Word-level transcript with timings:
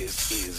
This 0.00 0.32
is 0.32 0.54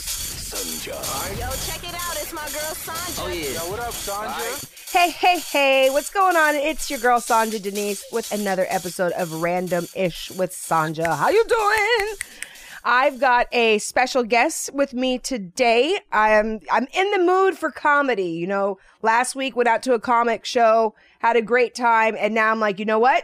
Sanja. 0.53 0.93
Yo, 1.31 1.49
check 1.65 1.83
it 1.83 1.95
out. 1.95 2.15
It's 2.21 2.31
my 2.31 2.47
girl 2.49 2.75
Sanja. 2.75 3.23
Oh 3.23 3.27
yeah. 3.27 3.53
Yo, 3.53 3.71
what 3.71 3.79
up, 3.79 3.91
Sandra? 3.91 4.69
Hey, 4.91 5.09
hey, 5.09 5.39
hey, 5.39 5.89
what's 5.89 6.11
going 6.11 6.35
on? 6.35 6.53
It's 6.53 6.91
your 6.91 6.99
girl 6.99 7.19
Sanja 7.19 7.59
Denise 7.59 8.05
with 8.11 8.31
another 8.31 8.67
episode 8.69 9.13
of 9.13 9.41
Random 9.41 9.87
Ish 9.95 10.29
with 10.29 10.51
Sanja. 10.51 11.17
How 11.17 11.29
you 11.29 11.43
doing? 11.47 12.17
I've 12.83 13.19
got 13.19 13.47
a 13.51 13.79
special 13.79 14.23
guest 14.23 14.75
with 14.75 14.93
me 14.93 15.17
today. 15.17 15.97
I'm 16.11 16.59
I'm 16.71 16.85
in 16.93 17.09
the 17.09 17.17
mood 17.17 17.57
for 17.57 17.71
comedy. 17.71 18.29
You 18.29 18.45
know, 18.45 18.77
last 19.01 19.35
week 19.35 19.55
went 19.55 19.67
out 19.67 19.81
to 19.83 19.95
a 19.95 19.99
comic 19.99 20.45
show, 20.45 20.93
had 21.17 21.35
a 21.35 21.41
great 21.41 21.73
time, 21.73 22.15
and 22.19 22.35
now 22.35 22.51
I'm 22.51 22.59
like, 22.59 22.77
you 22.77 22.85
know 22.85 22.99
what? 22.99 23.23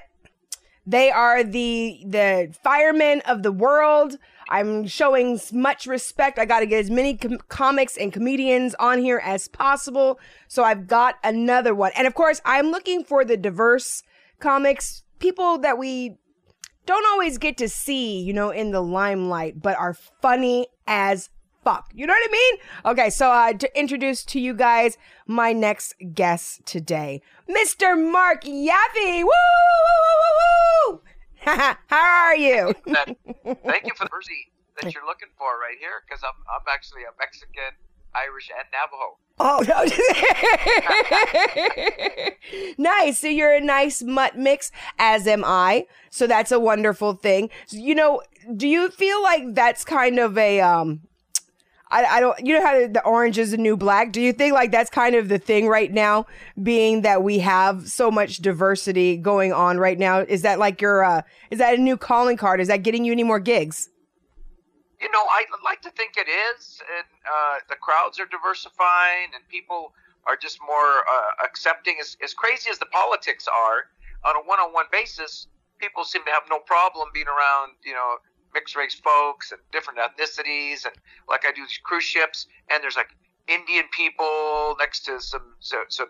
They 0.87 1.11
are 1.11 1.43
the 1.43 2.01
the 2.07 2.55
firemen 2.63 3.21
of 3.27 3.43
the 3.43 3.51
world. 3.51 4.17
I'm 4.49 4.87
showing 4.87 5.39
much 5.51 5.85
respect. 5.85 6.39
I 6.39 6.45
got 6.45 6.61
to 6.61 6.65
get 6.65 6.79
as 6.79 6.89
many 6.89 7.17
com- 7.17 7.39
comics 7.49 7.97
and 7.97 8.11
comedians 8.13 8.75
on 8.75 8.99
here 8.99 9.21
as 9.23 9.47
possible. 9.47 10.19
So 10.47 10.63
I've 10.63 10.87
got 10.87 11.15
another 11.23 11.75
one. 11.75 11.91
And 11.95 12.07
of 12.07 12.13
course, 12.13 12.41
I'm 12.45 12.67
looking 12.67 13.03
for 13.03 13.25
the 13.25 13.37
diverse 13.37 14.03
comics, 14.39 15.03
people 15.19 15.57
that 15.59 15.77
we 15.77 16.17
don't 16.85 17.05
always 17.07 17.37
get 17.37 17.57
to 17.57 17.67
see, 17.69 18.19
you 18.19 18.33
know, 18.33 18.49
in 18.49 18.71
the 18.71 18.81
limelight, 18.81 19.61
but 19.61 19.77
are 19.77 19.93
funny 19.93 20.67
as 20.87 21.29
fuck. 21.63 21.91
You 21.93 22.07
know 22.07 22.13
what 22.13 22.29
I 22.29 22.31
mean? 22.31 22.55
Okay, 22.85 23.09
so 23.09 23.29
uh, 23.29 23.53
to 23.53 23.77
introduce 23.77 24.23
to 24.25 24.39
you 24.39 24.53
guys 24.53 24.97
my 25.25 25.51
next 25.51 25.95
guest 26.13 26.65
today, 26.65 27.21
Mr. 27.49 28.01
Marc 28.11 28.43
Yaffee. 28.45 29.21
Woo! 29.21 29.23
woo, 29.23 29.97
woo, 30.03 30.17
woo, 30.21 30.93
woo. 30.93 31.01
How 31.87 32.25
are 32.25 32.35
you? 32.35 32.73
Thank 32.85 33.85
you 33.85 33.93
for 33.95 34.03
the 34.03 34.09
mercy 34.11 34.51
that 34.81 34.93
you're 34.93 35.05
looking 35.05 35.29
for 35.37 35.47
right 35.59 35.77
here, 35.79 36.03
because 36.05 36.21
I'm 36.23 36.35
I'm 36.49 36.65
actually 36.69 37.03
a 37.03 37.13
Mexican, 37.17 37.71
Irish, 38.13 38.49
and 38.51 38.67
Navajo. 38.75 39.17
Oh 39.39 39.63
no! 39.65 39.85
nice. 42.77 43.19
So 43.19 43.27
you're 43.27 43.53
a 43.53 43.61
nice 43.61 44.03
mutt 44.03 44.37
mix, 44.37 44.71
as 44.99 45.25
am 45.25 45.45
I. 45.45 45.85
So 46.09 46.27
that's 46.27 46.51
a 46.51 46.59
wonderful 46.59 47.13
thing. 47.13 47.49
You 47.69 47.95
know, 47.95 48.21
do 48.55 48.67
you 48.67 48.89
feel 48.89 49.23
like 49.23 49.55
that's 49.55 49.85
kind 49.85 50.19
of 50.19 50.37
a 50.37 50.59
um? 50.59 51.01
I, 51.89 52.05
I 52.05 52.19
don't. 52.19 52.37
You 52.45 52.59
know 52.59 52.65
how 52.65 52.87
the 52.87 53.03
orange 53.05 53.37
is 53.37 53.51
the 53.51 53.57
new 53.57 53.77
black. 53.77 54.11
Do 54.11 54.21
you 54.21 54.33
think 54.33 54.53
like 54.53 54.71
that's 54.71 54.89
kind 54.89 55.15
of 55.15 55.29
the 55.29 55.37
thing 55.37 55.67
right 55.67 55.91
now, 55.91 56.25
being 56.61 57.01
that 57.01 57.23
we 57.23 57.39
have 57.39 57.87
so 57.87 58.11
much 58.11 58.37
diversity 58.37 59.17
going 59.17 59.53
on 59.53 59.77
right 59.77 59.97
now? 59.97 60.19
Is 60.19 60.41
that 60.41 60.59
like 60.59 60.81
your 60.81 61.03
uh? 61.03 61.21
Is 61.49 61.59
that 61.59 61.75
a 61.75 61.81
new 61.81 61.97
calling 61.97 62.37
card? 62.37 62.59
Is 62.59 62.67
that 62.67 62.83
getting 62.83 63.05
you 63.05 63.11
any 63.13 63.23
more 63.23 63.39
gigs? 63.39 63.89
You 64.99 65.11
know, 65.11 65.23
I 65.29 65.45
like 65.63 65.81
to 65.83 65.91
think 65.91 66.17
it 66.17 66.27
is, 66.27 66.81
and 66.97 67.05
uh, 67.25 67.55
the 67.69 67.75
crowds 67.75 68.19
are 68.19 68.25
diversifying, 68.25 69.29
and 69.35 69.47
people 69.47 69.93
are 70.25 70.35
just 70.35 70.59
more 70.65 71.05
uh, 71.05 71.45
accepting. 71.45 71.97
As, 72.01 72.17
as 72.23 72.33
crazy 72.33 72.69
as 72.71 72.79
the 72.79 72.87
politics 72.87 73.47
are, 73.47 73.85
on 74.25 74.35
a 74.35 74.39
one-on-one 74.47 74.85
basis, 74.91 75.47
people 75.77 76.03
seem 76.03 76.25
to 76.25 76.31
have 76.31 76.43
no 76.49 76.57
problem 76.59 77.09
being 77.13 77.27
around, 77.27 77.73
you 77.85 77.93
know, 77.93 78.17
mixed 78.57 78.75
race 78.75 78.95
folks 78.95 79.51
and 79.51 79.61
different 79.71 79.99
ethnicities, 79.99 80.85
and 80.89 80.95
like 81.29 81.45
I 81.45 81.51
do 81.53 81.61
these 81.61 81.79
cruise 81.83 82.03
ships, 82.03 82.47
and 82.71 82.81
there's 82.81 82.97
like 82.97 83.13
Indian 83.47 83.85
people 83.95 84.75
next 84.79 85.05
to 85.05 85.21
some 85.21 85.53
so, 85.59 85.77
some 85.89 86.09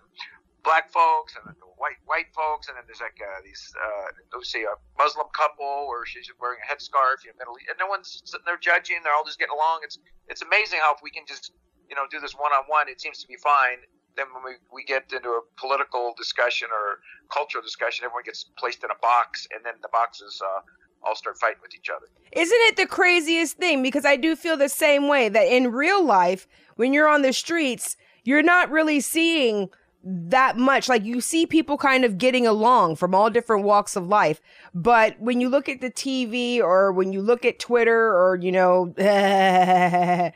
black 0.63 0.87
folks 0.89 1.35
and 1.35 1.43
white 1.75 1.99
white 2.05 2.31
folks, 2.31 2.71
and 2.71 2.79
then 2.79 2.87
there's 2.87 3.03
like 3.03 3.19
uh, 3.19 3.43
these 3.43 3.59
uh, 3.75 4.07
let's 4.31 4.51
say 4.51 4.63
a 4.63 4.75
Muslim 4.95 5.27
couple 5.35 5.91
where 5.91 6.05
she's 6.05 6.31
wearing 6.39 6.63
a 6.63 6.67
headscarf, 6.71 7.27
you 7.27 7.35
know, 7.35 7.43
Middle 7.43 7.59
East, 7.59 7.67
and 7.67 7.79
no 7.79 7.87
one's 7.87 8.23
sitting 8.23 8.47
there 8.47 8.57
judging. 8.57 9.03
They're 9.03 9.13
all 9.13 9.27
just 9.27 9.39
getting 9.39 9.55
along. 9.59 9.83
It's 9.83 9.99
it's 10.31 10.41
amazing 10.41 10.79
how 10.79 10.95
if 10.95 11.03
we 11.03 11.11
can 11.11 11.27
just 11.27 11.51
you 11.91 11.95
know 11.99 12.07
do 12.09 12.23
this 12.23 12.33
one 12.33 12.55
on 12.55 12.63
one, 12.71 12.87
it 12.87 13.03
seems 13.03 13.19
to 13.19 13.27
be 13.27 13.35
fine. 13.35 13.83
Then 14.15 14.33
when 14.33 14.41
we, 14.41 14.53
we 14.73 14.81
get 14.81 15.13
into 15.13 15.29
a 15.37 15.45
political 15.61 16.15
discussion 16.17 16.73
or 16.73 17.05
cultural 17.29 17.61
discussion, 17.61 18.01
everyone 18.01 18.25
gets 18.25 18.49
placed 18.57 18.83
in 18.83 18.89
a 18.89 18.97
box, 18.97 19.45
and 19.53 19.61
then 19.61 19.77
the 19.85 19.93
boxes 19.93 20.41
uh, 20.41 20.65
all 21.03 21.15
start 21.15 21.37
fighting 21.37 21.59
with 21.61 21.75
each 21.75 21.89
other. 21.89 22.07
Isn't 22.31 22.59
it 22.61 22.75
the 22.75 22.85
craziest 22.85 23.57
thing? 23.57 23.81
Because 23.81 24.05
I 24.05 24.15
do 24.15 24.35
feel 24.35 24.57
the 24.57 24.69
same 24.69 25.07
way 25.07 25.29
that 25.29 25.47
in 25.47 25.71
real 25.71 26.03
life, 26.03 26.47
when 26.75 26.93
you're 26.93 27.07
on 27.07 27.21
the 27.21 27.33
streets, 27.33 27.95
you're 28.23 28.43
not 28.43 28.69
really 28.69 28.99
seeing 28.99 29.69
that 30.09 30.57
much. 30.57 30.87
Like 30.87 31.03
you 31.03 31.19
see 31.19 31.45
people 31.45 31.77
kind 31.77 32.05
of 32.05 32.17
getting 32.17 32.47
along 32.47 32.95
from 32.95 33.13
all 33.13 33.29
different 33.29 33.63
walks 33.65 33.95
of 33.95 34.07
life. 34.07 34.41
But 34.73 35.19
when 35.19 35.41
you 35.41 35.49
look 35.49 35.67
at 35.67 35.81
the 35.81 35.91
TV 35.91 36.59
or 36.61 36.91
when 36.93 37.11
you 37.11 37.21
look 37.21 37.43
at 37.43 37.59
Twitter 37.59 38.15
or, 38.15 38.37
you 38.41 38.51
know, 38.51 38.93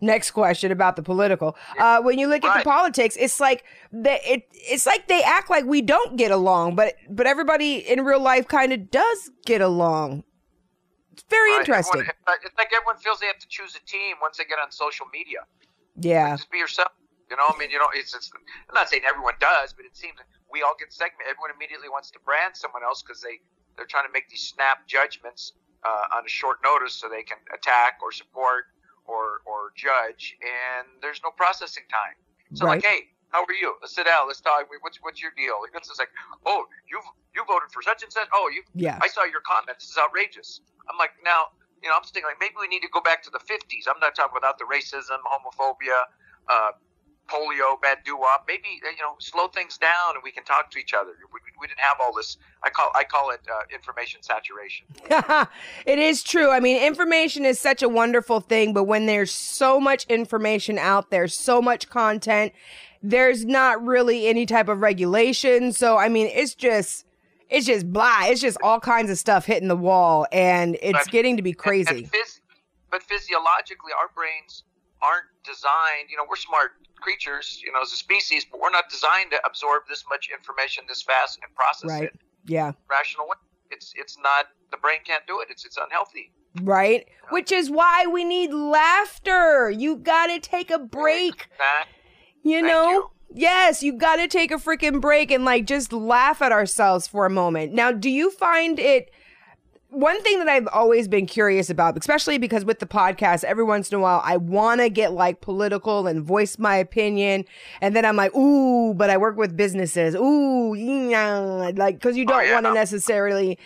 next 0.00 0.30
question 0.32 0.72
about 0.72 0.96
the 0.96 1.02
political. 1.02 1.56
Uh, 1.78 2.00
when 2.02 2.18
you 2.18 2.26
look 2.26 2.44
at 2.44 2.58
the 2.58 2.64
politics, 2.64 3.16
it's 3.18 3.38
like 3.40 3.64
they, 3.92 4.18
it, 4.24 4.42
it's 4.52 4.86
like 4.86 5.06
they 5.08 5.22
act 5.22 5.50
like 5.50 5.64
we 5.64 5.82
don't 5.82 6.16
get 6.16 6.30
along, 6.30 6.74
but, 6.74 6.94
but 7.08 7.26
everybody 7.26 7.76
in 7.76 8.04
real 8.04 8.20
life 8.20 8.48
kind 8.48 8.72
of 8.72 8.90
does 8.90 9.30
get 9.46 9.60
along. 9.60 10.24
It's 11.12 11.24
very 11.28 11.50
Right? 11.52 11.60
interesting. 11.60 12.00
Everyone- 12.00 12.14
it's 12.44 12.58
like 12.58 12.70
everyone 12.74 12.96
feels 12.98 13.20
they 13.20 13.26
have 13.26 13.38
to 13.38 13.48
choose 13.48 13.76
a 13.76 13.86
team 13.86 14.16
once 14.20 14.38
they 14.38 14.44
get 14.44 14.58
on 14.58 14.70
social 14.70 15.06
media. 15.12 15.40
Yeah. 15.96 16.36
Just 16.36 16.50
be 16.50 16.58
yourself. 16.58 16.88
You 17.30 17.36
know, 17.38 17.46
I 17.46 17.54
mean, 17.58 17.70
you 17.70 17.78
know, 17.78 17.88
it's, 17.94 18.14
it's. 18.14 18.30
I'm 18.34 18.74
not 18.74 18.90
saying 18.90 19.02
everyone 19.06 19.34
does, 19.38 19.72
but 19.72 19.86
it 19.86 19.96
seems 19.96 20.18
we 20.50 20.62
all 20.62 20.74
get 20.78 20.92
segmented. 20.92 21.30
Everyone 21.30 21.54
immediately 21.54 21.88
wants 21.88 22.10
to 22.12 22.18
brand 22.26 22.58
someone 22.58 22.82
else 22.82 23.02
because 23.02 23.22
they 23.22 23.38
they're 23.78 23.86
trying 23.86 24.06
to 24.06 24.12
make 24.12 24.28
these 24.28 24.42
snap 24.42 24.82
judgments 24.90 25.54
uh, 25.86 26.18
on 26.18 26.26
a 26.26 26.28
short 26.28 26.58
notice 26.66 26.92
so 26.92 27.08
they 27.08 27.22
can 27.22 27.38
attack 27.54 28.02
or 28.02 28.10
support 28.10 28.74
or 29.06 29.46
or 29.46 29.70
judge, 29.78 30.34
and 30.42 30.90
there's 31.00 31.22
no 31.22 31.30
processing 31.30 31.86
time. 31.86 32.18
So 32.58 32.66
like, 32.66 32.82
hey, 32.82 33.14
how 33.30 33.46
are 33.46 33.54
you? 33.54 33.78
Let's 33.80 33.94
sit 33.94 34.06
down. 34.06 34.26
Let's 34.26 34.40
talk. 34.40 34.66
What's 34.82 34.98
what's 35.02 35.22
your 35.22 35.30
deal? 35.38 35.62
It's 35.70 35.86
just 35.86 36.02
like, 36.02 36.10
oh, 36.46 36.66
you 36.90 36.98
you 37.34 37.44
voted 37.46 37.70
for 37.70 37.82
such 37.82 38.02
and 38.02 38.12
such. 38.12 38.26
Oh, 38.34 38.50
you 38.52 38.62
Yeah. 38.74 38.98
I 39.00 39.08
saw 39.08 39.24
your 39.24 39.40
comment. 39.46 39.78
This 39.78 39.90
is 39.90 39.98
outrageous. 39.98 40.60
I'm 40.90 40.98
like, 40.98 41.14
now, 41.24 41.54
you 41.82 41.88
know, 41.88 41.94
I'm 41.94 42.02
thinking 42.02 42.26
like 42.26 42.42
maybe 42.42 42.58
we 42.58 42.66
need 42.66 42.82
to 42.82 42.90
go 42.90 43.00
back 43.00 43.22
to 43.22 43.30
the 43.30 43.38
50s. 43.38 43.86
I'm 43.86 44.02
not 44.02 44.18
talking 44.18 44.36
about 44.36 44.58
the 44.58 44.66
racism, 44.66 45.22
homophobia, 45.22 46.10
uh, 46.50 46.74
polio, 47.30 47.80
bad 47.80 47.98
doo-wop. 48.04 48.44
Maybe 48.48 48.80
uh, 48.86 48.90
you 48.90 49.02
know, 49.02 49.14
slow 49.18 49.48
things 49.48 49.78
down 49.78 50.14
and 50.14 50.22
we 50.24 50.30
can 50.32 50.44
talk 50.44 50.70
to 50.72 50.78
each 50.78 50.92
other. 50.94 51.10
We, 51.32 51.40
we 51.60 51.66
didn't 51.66 51.80
have 51.80 51.98
all 52.00 52.12
this. 52.14 52.36
I 52.64 52.70
call 52.70 52.90
I 52.94 53.04
call 53.04 53.30
it 53.30 53.40
uh, 53.50 53.60
information 53.72 54.22
saturation. 54.22 54.86
it 55.86 55.98
is 55.98 56.22
true. 56.22 56.50
I 56.50 56.60
mean, 56.60 56.82
information 56.82 57.44
is 57.44 57.58
such 57.60 57.82
a 57.82 57.88
wonderful 57.88 58.40
thing, 58.40 58.72
but 58.72 58.84
when 58.84 59.06
there's 59.06 59.30
so 59.30 59.78
much 59.80 60.04
information 60.06 60.78
out 60.78 61.10
there, 61.10 61.28
so 61.28 61.62
much 61.62 61.88
content, 61.88 62.52
there's 63.02 63.44
not 63.44 63.82
really 63.84 64.26
any 64.26 64.44
type 64.46 64.68
of 64.68 64.80
regulation. 64.80 65.72
So, 65.72 65.96
I 65.96 66.08
mean, 66.08 66.26
it's 66.26 66.54
just, 66.54 67.06
it's 67.48 67.66
just 67.66 67.90
blah. 67.92 68.24
It's 68.24 68.40
just 68.40 68.58
all 68.62 68.80
kinds 68.80 69.10
of 69.10 69.18
stuff 69.18 69.46
hitting 69.46 69.68
the 69.68 69.76
wall, 69.76 70.26
and 70.32 70.76
it's 70.82 70.98
But- 71.04 71.10
getting 71.10 71.36
to 71.36 71.42
be 71.42 71.50
And- 71.50 71.58
crazy. 71.58 71.98
And, 72.04 72.12
phys- 72.12 72.40
but 72.90 73.02
physiologically, 73.02 73.92
our 73.98 74.10
brains 74.14 74.64
aren't 75.02 75.24
designed. 75.44 76.08
You 76.10 76.16
know, 76.16 76.24
we're 76.28 76.36
smart 76.36 76.72
creatures, 77.00 77.60
you 77.64 77.72
know, 77.72 77.80
as 77.82 77.92
a 77.92 77.96
species, 77.96 78.44
but 78.50 78.60
we're 78.60 78.70
not 78.70 78.90
designed 78.90 79.30
to 79.32 79.38
absorb 79.46 79.82
this 79.88 80.04
much 80.10 80.28
information 80.36 80.84
this 80.88 81.02
fast 81.02 81.38
and 81.42 81.54
process 81.54 81.90
it. 81.90 81.92
Right. 81.92 82.02
it 82.04 82.20
Yeah. 82.46 82.72
rational 82.90 83.26
way. 83.26 83.36
It's 83.70 83.92
it's 83.96 84.18
not 84.18 84.46
the 84.70 84.76
brain 84.76 84.98
can't 85.06 85.26
do 85.26 85.40
it. 85.40 85.48
It's 85.50 85.64
it's 85.64 85.76
unhealthy. 85.78 86.32
Right. 86.62 87.06
Which 87.30 87.52
is 87.52 87.70
why 87.70 88.06
we 88.06 88.24
need 88.24 88.52
laughter. 88.52 89.70
You 89.70 89.96
gotta 89.96 90.40
take 90.40 90.70
a 90.70 90.78
break. 90.78 91.48
That 91.58 91.86
You 92.42 92.56
Thank 92.60 92.66
know? 92.66 92.90
you. 92.90 93.10
Yes, 93.32 93.80
you 93.84 93.92
got 93.92 94.16
to 94.16 94.26
take 94.26 94.50
a 94.50 94.56
freaking 94.56 95.00
break 95.00 95.30
and 95.30 95.44
like 95.44 95.64
just 95.64 95.92
laugh 95.92 96.42
at 96.42 96.50
ourselves 96.50 97.06
for 97.06 97.26
a 97.26 97.30
moment. 97.30 97.72
Now, 97.72 97.92
do 97.92 98.10
you 98.10 98.28
find 98.32 98.76
it 98.80 99.12
one 99.90 100.22
thing 100.22 100.38
that 100.38 100.48
I've 100.48 100.68
always 100.72 101.08
been 101.08 101.26
curious 101.26 101.68
about, 101.70 101.98
especially 101.98 102.38
because 102.38 102.64
with 102.64 102.78
the 102.78 102.86
podcast, 102.86 103.44
every 103.44 103.64
once 103.64 103.90
in 103.90 103.96
a 103.98 104.00
while 104.00 104.22
I 104.24 104.36
want 104.36 104.80
to 104.80 104.88
get 104.88 105.12
like 105.12 105.40
political 105.40 106.06
and 106.06 106.22
voice 106.24 106.58
my 106.58 106.76
opinion, 106.76 107.44
and 107.80 107.94
then 107.94 108.04
I'm 108.04 108.16
like, 108.16 108.34
ooh, 108.34 108.94
but 108.94 109.10
I 109.10 109.16
work 109.16 109.36
with 109.36 109.56
businesses, 109.56 110.14
ooh, 110.14 110.74
yeah, 110.74 111.38
like 111.74 111.96
because 111.96 112.16
you 112.16 112.24
Oh, 112.24 112.32
don't 112.32 112.46
yeah. 112.46 112.54
want 112.54 112.66
to 112.66 112.74
necessarily 112.74 113.58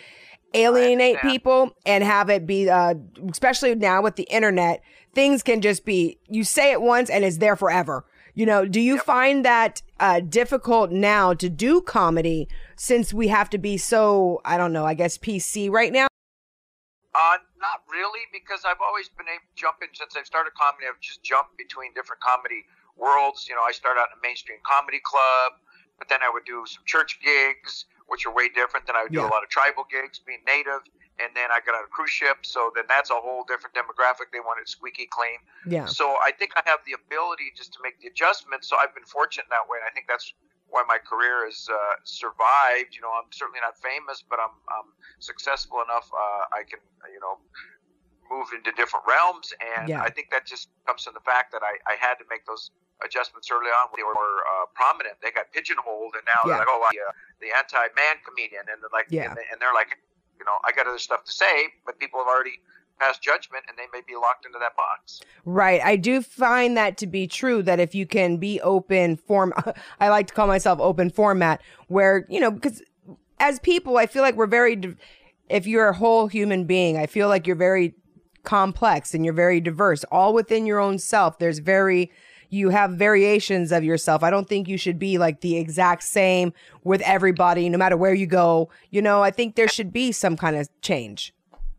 alienate 0.53 1.19
people 1.21 1.75
and 1.85 2.03
have 2.03 2.29
it 2.29 2.45
be, 2.47 2.69
uh, 2.69 2.95
especially 3.29 3.75
now 3.75 4.01
with 4.01 4.15
the 4.15 4.23
internet, 4.23 4.81
things 5.13 5.43
can 5.43 5.61
just 5.61 5.85
be 5.85 6.17
you 6.27 6.43
say 6.43 6.71
it 6.71 6.81
once 6.81 7.09
and 7.09 7.23
it's 7.23 7.37
there 7.37 7.55
forever. 7.55 8.05
You 8.33 8.45
know, 8.45 8.65
do 8.65 8.81
you 8.81 8.97
find 8.99 9.45
that 9.45 9.81
uh, 9.99 10.19
difficult 10.19 10.91
now 10.91 11.33
to 11.35 11.49
do 11.49 11.79
comedy 11.81 12.49
since 12.75 13.13
we 13.13 13.29
have 13.29 13.49
to 13.51 13.57
be 13.57 13.77
so, 13.77 14.41
I 14.43 14.57
don't 14.57 14.73
know, 14.73 14.85
I 14.85 14.93
guess 14.93 15.17
PC 15.17 15.69
right 15.69 15.93
now? 15.93 16.07
Uh, 17.15 17.37
not 17.63 17.87
really, 17.87 18.27
because 18.35 18.67
I've 18.67 18.83
always 18.83 19.07
been 19.07 19.27
able 19.31 19.47
to 19.47 19.55
jump 19.55 19.79
in 19.81 19.87
since 19.95 20.19
I've 20.19 20.27
started 20.27 20.51
comedy. 20.59 20.83
I've 20.91 20.99
just 20.99 21.23
jumped 21.23 21.55
between 21.55 21.93
different 21.95 22.19
comedy 22.19 22.67
worlds. 22.99 23.47
You 23.47 23.55
know, 23.55 23.63
I 23.63 23.71
started 23.71 24.01
out 24.03 24.11
in 24.11 24.19
a 24.19 24.21
mainstream 24.21 24.59
comedy 24.67 24.99
club, 24.99 25.55
but 25.97 26.09
then 26.11 26.19
I 26.19 26.29
would 26.29 26.43
do 26.43 26.67
some 26.67 26.83
church 26.83 27.19
gigs, 27.23 27.85
which 28.11 28.25
are 28.27 28.33
way 28.35 28.49
different. 28.51 28.83
Then 28.85 28.99
I 28.99 29.03
would 29.07 29.15
do 29.15 29.23
Yeah. 29.23 29.31
a 29.31 29.31
lot 29.31 29.43
of 29.43 29.49
tribal 29.49 29.85
gigs, 29.87 30.19
being 30.19 30.43
native, 30.43 30.83
and 31.23 31.31
then 31.33 31.51
I 31.55 31.61
got 31.63 31.75
on 31.79 31.85
a 31.85 31.87
cruise 31.87 32.11
ship, 32.11 32.43
so 32.45 32.71
then 32.75 32.83
that's 32.91 33.09
a 33.09 33.15
whole 33.15 33.45
different 33.47 33.73
demographic. 33.79 34.31
They 34.35 34.41
wanted 34.43 34.67
squeaky 34.67 35.07
clean. 35.07 35.39
Yeah. 35.65 35.85
So 35.85 36.17
I 36.19 36.31
think 36.35 36.51
I 36.59 36.63
have 36.67 36.83
the 36.85 36.93
ability 36.99 37.53
just 37.55 37.71
to 37.73 37.79
make 37.81 37.99
the 38.01 38.07
adjustments. 38.11 38.67
So 38.67 38.75
I've 38.75 38.93
been 38.93 39.05
fortunate 39.07 39.47
that 39.49 39.69
way, 39.69 39.79
and 39.79 39.87
I 39.87 39.91
think 39.95 40.07
that's 40.11 40.33
why 40.69 40.83
my 40.87 40.97
career 40.97 41.45
has 41.45 41.67
uh, 41.71 41.95
survived. 42.03 42.95
You 42.95 43.01
know, 43.01 43.11
I'm 43.13 43.29
certainly 43.31 43.59
not 43.61 43.77
famous, 43.77 44.23
but 44.27 44.39
I'm, 44.39 44.55
I'm 44.69 44.89
successful 45.19 45.81
enough. 45.85 46.09
Uh, 46.11 46.57
I 46.57 46.63
can, 46.67 46.79
you 47.13 47.19
know, 47.19 47.37
move 48.29 48.49
into 48.55 48.71
different 48.73 49.05
realms, 49.07 49.53
and 49.77 49.89
Yeah. 49.89 50.01
I 50.01 50.09
think 50.09 50.31
that 50.31 50.45
just 50.45 50.69
comes 50.85 51.03
from 51.05 51.13
the 51.13 51.21
fact 51.21 51.51
that 51.53 51.61
I, 51.61 51.77
I 51.85 51.95
had 52.01 52.15
to 52.17 52.25
make 52.29 52.45
those 52.45 52.71
adjustments 53.03 53.51
early 53.51 53.69
on. 53.69 53.91
when 53.93 54.01
They 54.01 54.07
were 54.07 54.17
more 54.17 54.41
uh, 54.49 54.65
prominent. 54.73 55.21
They 55.21 55.29
got 55.31 55.51
pigeonholed, 55.53 56.15
and 56.17 56.25
now 56.25 56.41
Yeah. 56.49 56.57
they're 56.57 56.65
like, 56.65 56.73
oh, 56.73 56.87
the, 56.91 56.99
uh, 57.05 57.11
the 57.39 57.51
anti-man 57.53 58.15
comedian, 58.25 58.65
and 58.71 58.81
they're 58.81 58.89
like, 58.91 59.07
Yeah. 59.09 59.29
and, 59.29 59.37
they- 59.37 59.47
and 59.51 59.61
they're 59.61 59.73
like, 59.77 59.97
you 60.39 60.43
know, 60.43 60.57
I 60.65 60.71
got 60.73 60.87
other 60.87 60.99
stuff 60.99 61.23
to 61.25 61.31
say, 61.31 61.69
but 61.85 61.99
people 61.99 62.19
have 62.19 62.27
already 62.27 62.59
passed 62.99 63.21
judgment, 63.21 63.63
and 63.67 63.77
they 63.77 63.85
may 63.93 64.01
be 64.07 64.15
locked 64.15 64.45
into 64.45 64.59
that 64.59 64.75
box. 64.75 65.21
Right. 65.45 65.81
I 65.83 65.95
do 65.95 66.21
find 66.21 66.77
that 66.77 66.97
to 66.97 67.07
be 67.07 67.27
true 67.27 67.61
that 67.63 67.79
if 67.79 67.93
you 67.93 68.05
can 68.05 68.37
be 68.37 68.61
open 68.61 69.17
form 69.17 69.53
I 69.99 70.09
like 70.09 70.27
to 70.27 70.33
call 70.33 70.47
myself 70.47 70.79
open 70.79 71.09
format 71.09 71.61
where, 71.87 72.25
you 72.29 72.39
know, 72.39 72.51
because 72.51 72.81
as 73.39 73.59
people, 73.59 73.97
I 73.97 74.05
feel 74.05 74.21
like 74.21 74.35
we're 74.35 74.47
very 74.47 74.95
if 75.49 75.67
you're 75.67 75.89
a 75.89 75.95
whole 75.95 76.27
human 76.27 76.65
being, 76.65 76.97
I 76.97 77.05
feel 77.05 77.27
like 77.27 77.45
you're 77.45 77.55
very 77.55 77.93
complex 78.43 79.13
and 79.13 79.25
you're 79.25 79.33
very 79.33 79.59
diverse 79.59 80.03
all 80.05 80.33
within 80.33 80.65
your 80.65 80.79
own 80.79 80.99
self. 80.99 81.39
There's 81.39 81.59
very 81.59 82.11
you 82.49 82.69
have 82.69 82.91
variations 82.91 83.71
of 83.71 83.83
yourself. 83.83 84.23
I 84.23 84.29
don't 84.29 84.47
think 84.47 84.67
you 84.67 84.77
should 84.77 84.99
be 84.99 85.17
like 85.17 85.41
the 85.41 85.57
exact 85.57 86.03
same 86.03 86.53
with 86.83 87.01
everybody 87.01 87.69
no 87.69 87.77
matter 87.77 87.97
where 87.97 88.13
you 88.13 88.27
go. 88.27 88.69
You 88.91 89.01
know, 89.01 89.21
I 89.23 89.31
think 89.31 89.55
there 89.55 89.67
should 89.67 89.91
be 89.91 90.11
some 90.11 90.37
kind 90.37 90.55
of 90.55 90.69
change. 90.81 91.33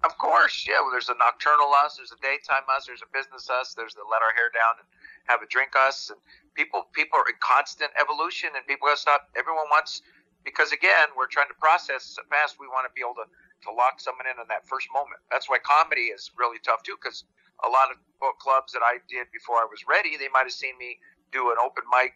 Of 0.07 0.15
course, 0.23 0.63
yeah. 0.71 0.79
Well, 0.81 0.95
there's 0.95 1.11
a 1.11 1.19
nocturnal 1.19 1.75
us, 1.83 1.99
there's 1.99 2.15
a 2.15 2.21
daytime 2.23 2.63
us, 2.71 2.87
there's 2.87 3.03
a 3.03 3.11
business 3.11 3.51
us, 3.51 3.75
there's 3.75 3.99
the 3.99 4.07
let 4.07 4.23
our 4.23 4.31
hair 4.39 4.55
down 4.55 4.79
and 4.79 4.87
have 5.27 5.43
a 5.43 5.49
drink 5.51 5.75
us, 5.75 6.15
and 6.15 6.19
people 6.55 6.87
people 6.95 7.19
are 7.19 7.27
in 7.27 7.35
constant 7.43 7.91
evolution, 7.99 8.55
and 8.55 8.63
people 8.71 8.87
gotta 8.87 9.03
stop. 9.03 9.27
Everyone 9.35 9.67
wants 9.67 10.03
because 10.47 10.71
again, 10.71 11.11
we're 11.19 11.27
trying 11.27 11.51
to 11.51 11.59
process 11.59 12.15
fast. 12.31 12.63
We 12.63 12.71
want 12.71 12.87
to 12.87 12.95
be 12.95 13.03
able 13.03 13.19
to 13.19 13.27
to 13.67 13.75
lock 13.75 13.99
someone 13.99 14.31
in 14.31 14.39
on 14.39 14.47
that 14.47 14.63
first 14.71 14.87
moment. 14.95 15.19
That's 15.35 15.51
why 15.51 15.59
comedy 15.59 16.15
is 16.15 16.31
really 16.39 16.63
tough 16.63 16.87
too, 16.87 16.95
because 17.03 17.27
a 17.67 17.69
lot 17.69 17.91
of 17.91 17.99
book 18.23 18.39
clubs 18.39 18.71
that 18.79 18.87
I 18.87 19.03
did 19.11 19.27
before 19.35 19.59
I 19.59 19.67
was 19.67 19.83
ready, 19.91 20.15
they 20.15 20.31
might 20.31 20.47
have 20.47 20.55
seen 20.55 20.79
me 20.79 21.03
do 21.35 21.51
an 21.51 21.59
open 21.59 21.83
mic 21.91 22.15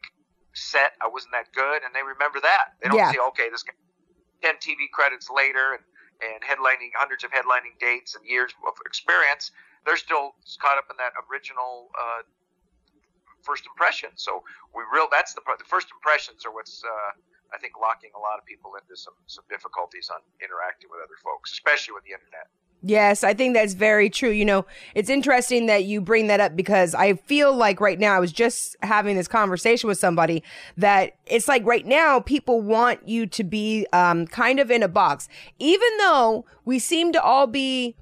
set. 0.55 0.95
I 1.03 1.09
wasn't 1.11 1.35
that 1.35 1.51
good, 1.59 1.83
and 1.83 1.91
they 1.91 2.07
remember 2.07 2.39
that. 2.39 2.79
They 2.79 2.87
don't 2.87 3.03
Yeah. 3.03 3.11
see, 3.11 3.19
okay, 3.35 3.51
this 3.51 3.65
guy, 3.67 3.75
ten 4.43 4.57
TV 4.63 4.87
credits 4.95 5.31
later, 5.31 5.75
and 5.75 5.83
and 6.23 6.43
headlining 6.45 6.93
hundreds 6.95 7.25
of 7.25 7.31
headlining 7.31 7.79
dates 7.81 8.15
and 8.15 8.25
years 8.25 8.53
of 8.67 8.75
experience, 8.87 9.51
they're 9.85 9.97
still 9.97 10.37
caught 10.61 10.79
up 10.79 10.87
in 10.91 10.97
that 10.97 11.13
original 11.29 11.91
uh, 11.97 12.23
first 13.43 13.65
impression. 13.67 14.11
So 14.17 14.45
we 14.75 14.85
real 14.93 15.09
that's 15.11 15.35
the. 15.35 15.41
The 15.59 15.65
first 15.65 15.89
impressions 15.91 16.45
are 16.45 16.53
what's 16.53 16.85
uh, 16.85 17.13
I 17.53 17.59
think 17.59 17.75
locking 17.81 18.11
a 18.15 18.21
lot 18.21 18.39
of 18.39 18.45
people 18.45 18.77
into 18.77 18.97
some 18.97 19.17
some 19.27 19.45
difficulties 19.49 20.11
on 20.13 20.21
interacting 20.39 20.91
with 20.91 21.01
other 21.03 21.19
folks, 21.25 21.53
especially 21.53 21.95
with 21.95 22.05
the 22.05 22.13
internet. 22.13 22.49
Yes, 22.83 23.23
I 23.23 23.35
think 23.35 23.55
that's 23.55 23.75
very 23.75 24.09
true. 24.09 24.31
You 24.31 24.45
know, 24.45 24.67
it's 24.95 25.11
interesting 25.11 25.67
that 25.67 25.85
you 25.85 26.01
bring 26.01 26.29
that 26.29 26.41
up 26.41 26.57
because 26.57 26.95
I 26.95 27.15
feel 27.15 27.55
like 27.55 27.79
right 27.79 27.99
now, 27.99 28.17
I 28.17 28.21
was 28.21 28.33
just 28.33 28.75
having 28.83 29.17
this 29.17 29.29
conversation 29.29 29.87
with 29.87 29.99
somebody 29.99 30.43
that 30.79 31.17
it's 31.27 31.47
like 31.47 31.65
right 31.67 31.85
now, 31.85 32.21
people 32.21 32.63
want 32.63 33.07
you 33.07 33.27
to 33.27 33.45
be 33.45 33.87
um, 33.93 34.27
kind 34.27 34.59
of 34.59 34.71
in 34.71 34.83
a 34.83 34.89
box. 34.89 35.29
Even 35.59 35.89
though 35.99 36.47
we 36.65 36.79
seem 36.79 37.13
to 37.13 37.23
all 37.23 37.47
be 37.47 37.97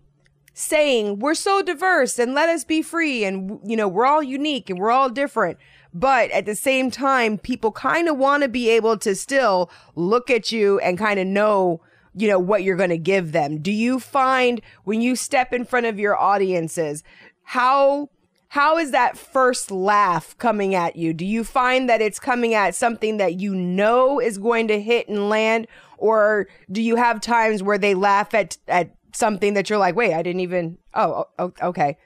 saying 0.54 1.19
we're 1.19 1.34
so 1.34 1.62
diverse 1.62 2.19
and 2.19 2.34
let 2.34 2.48
us 2.48 2.64
be 2.64 2.82
free 2.82 3.24
and, 3.24 3.60
you 3.64 3.76
know, 3.76 3.88
we're 3.88 4.06
all 4.06 4.22
unique 4.22 4.70
and 4.70 4.78
we're 4.78 4.90
all 4.92 5.08
different. 5.08 5.58
But 5.92 6.31
at 6.31 6.46
the 6.46 6.54
same 6.54 6.90
time, 6.90 7.38
people 7.38 7.72
kind 7.72 8.08
of 8.08 8.16
want 8.16 8.42
to 8.44 8.48
be 8.48 8.69
able 8.69 8.96
to 8.98 9.14
still 9.16 9.70
look 9.96 10.31
at 10.31 10.52
you 10.52 10.78
and 10.81 10.98
kind 10.98 11.19
of 11.19 11.26
know 11.26 11.81
you 12.20 12.29
know 12.29 12.38
what 12.38 12.62
you're 12.62 12.76
going 12.76 12.91
to 12.91 12.99
give 12.99 13.32
them 13.32 13.59
do 13.59 13.73
you 13.73 13.99
find 14.00 14.61
when 14.85 15.00
you 15.00 15.17
step 15.17 15.53
in 15.53 15.65
front 15.65 15.87
of 15.87 15.99
your 15.99 16.17
audiences 16.17 17.03
how 17.43 18.09
how 18.53 18.79
is 18.79 18.91
that 18.93 19.17
first 19.17 19.70
laugh 19.70 20.37
coming 20.38 20.75
at 20.75 20.97
you 20.97 21.12
do 21.12 21.25
you 21.25 21.44
find 21.44 21.88
that 21.88 22.00
it's 22.00 22.19
coming 22.19 22.55
at 22.55 22.75
something 22.75 23.17
that 23.19 23.41
you 23.41 23.55
know 23.55 24.20
is 24.20 24.38
going 24.38 24.69
to 24.69 24.81
hit 24.81 25.09
and 25.09 25.29
land 25.29 25.67
or 25.97 26.49
do 26.70 26.82
you 26.82 26.97
have 26.97 27.20
times 27.20 27.62
where 27.62 27.79
they 27.79 27.94
laugh 27.94 28.35
at 28.35 28.56
at 28.69 28.94
something 29.12 29.55
that 29.55 29.70
you're 29.70 29.79
like 29.79 29.97
wait 29.97 30.12
i 30.12 30.23
didn't 30.23 30.41
even 30.41 30.79
oh, 30.94 31.25
oh, 31.38 31.53
oh 31.61 31.69
okay 31.69 31.97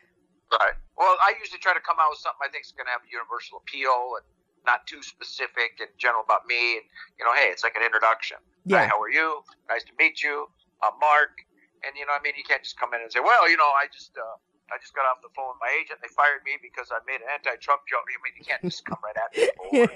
Right. 0.52 0.76
Well, 0.98 1.16
I 1.24 1.32
usually 1.40 1.58
try 1.58 1.72
to 1.72 1.80
come 1.80 1.96
out 1.96 2.12
with 2.12 2.20
something 2.20 2.44
I 2.44 2.52
think 2.52 2.68
is 2.68 2.76
going 2.76 2.84
to 2.86 2.92
have 2.92 3.00
a 3.00 3.10
universal 3.10 3.64
appeal 3.64 4.20
and 4.20 4.26
not 4.68 4.84
too 4.86 5.00
specific 5.00 5.80
and 5.80 5.88
general 5.96 6.22
about 6.22 6.44
me. 6.44 6.76
And 6.76 6.84
you 7.16 7.24
know, 7.24 7.32
hey, 7.32 7.48
it's 7.48 7.64
like 7.64 7.74
an 7.74 7.82
introduction. 7.82 8.36
Yeah. 8.64 8.78
Hi, 8.78 8.86
how 8.86 9.00
are 9.00 9.10
you? 9.10 9.42
Nice 9.68 9.84
to 9.84 9.92
meet 9.98 10.22
you. 10.22 10.46
I'm 10.82 10.94
Marc. 11.00 11.42
And 11.82 11.98
you 11.98 12.06
know, 12.06 12.14
I 12.14 12.22
mean, 12.22 12.34
you 12.36 12.46
can't 12.46 12.62
just 12.62 12.78
come 12.78 12.94
in 12.94 13.02
and 13.02 13.10
say, 13.10 13.20
well, 13.20 13.48
you 13.50 13.56
know, 13.56 13.70
I 13.78 13.86
just. 13.92 14.16
Uh, 14.16 14.38
I 14.72 14.80
just 14.80 14.96
got 14.96 15.04
off 15.04 15.20
the 15.20 15.28
phone 15.36 15.52
with 15.52 15.60
my 15.60 15.68
agent. 15.68 16.00
They 16.00 16.08
fired 16.08 16.40
me 16.48 16.56
because 16.56 16.88
I 16.88 16.96
made 17.04 17.20
an 17.20 17.28
anti-Trump 17.28 17.84
joke. 17.84 18.08
I 18.08 18.16
mean, 18.24 18.32
you 18.40 18.44
can't 18.48 18.64
just 18.64 18.88
come 18.88 18.96
right 19.04 19.12
at 19.20 19.28
people. 19.28 19.68
you 19.76 19.92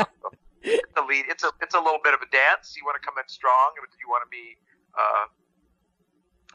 know? 0.00 0.08
It's 0.64 0.96
a 0.96 1.04
lead. 1.04 1.28
It's 1.28 1.44
a 1.44 1.52
it's 1.60 1.76
a 1.76 1.82
little 1.82 2.00
bit 2.00 2.16
of 2.16 2.24
a 2.24 2.30
dance. 2.32 2.72
You 2.72 2.88
want 2.88 2.96
to 2.96 3.04
come 3.04 3.20
in 3.20 3.28
strong. 3.28 3.76
You 3.76 4.08
want 4.08 4.24
to 4.24 4.32
be 4.32 4.56
uh, 4.96 5.28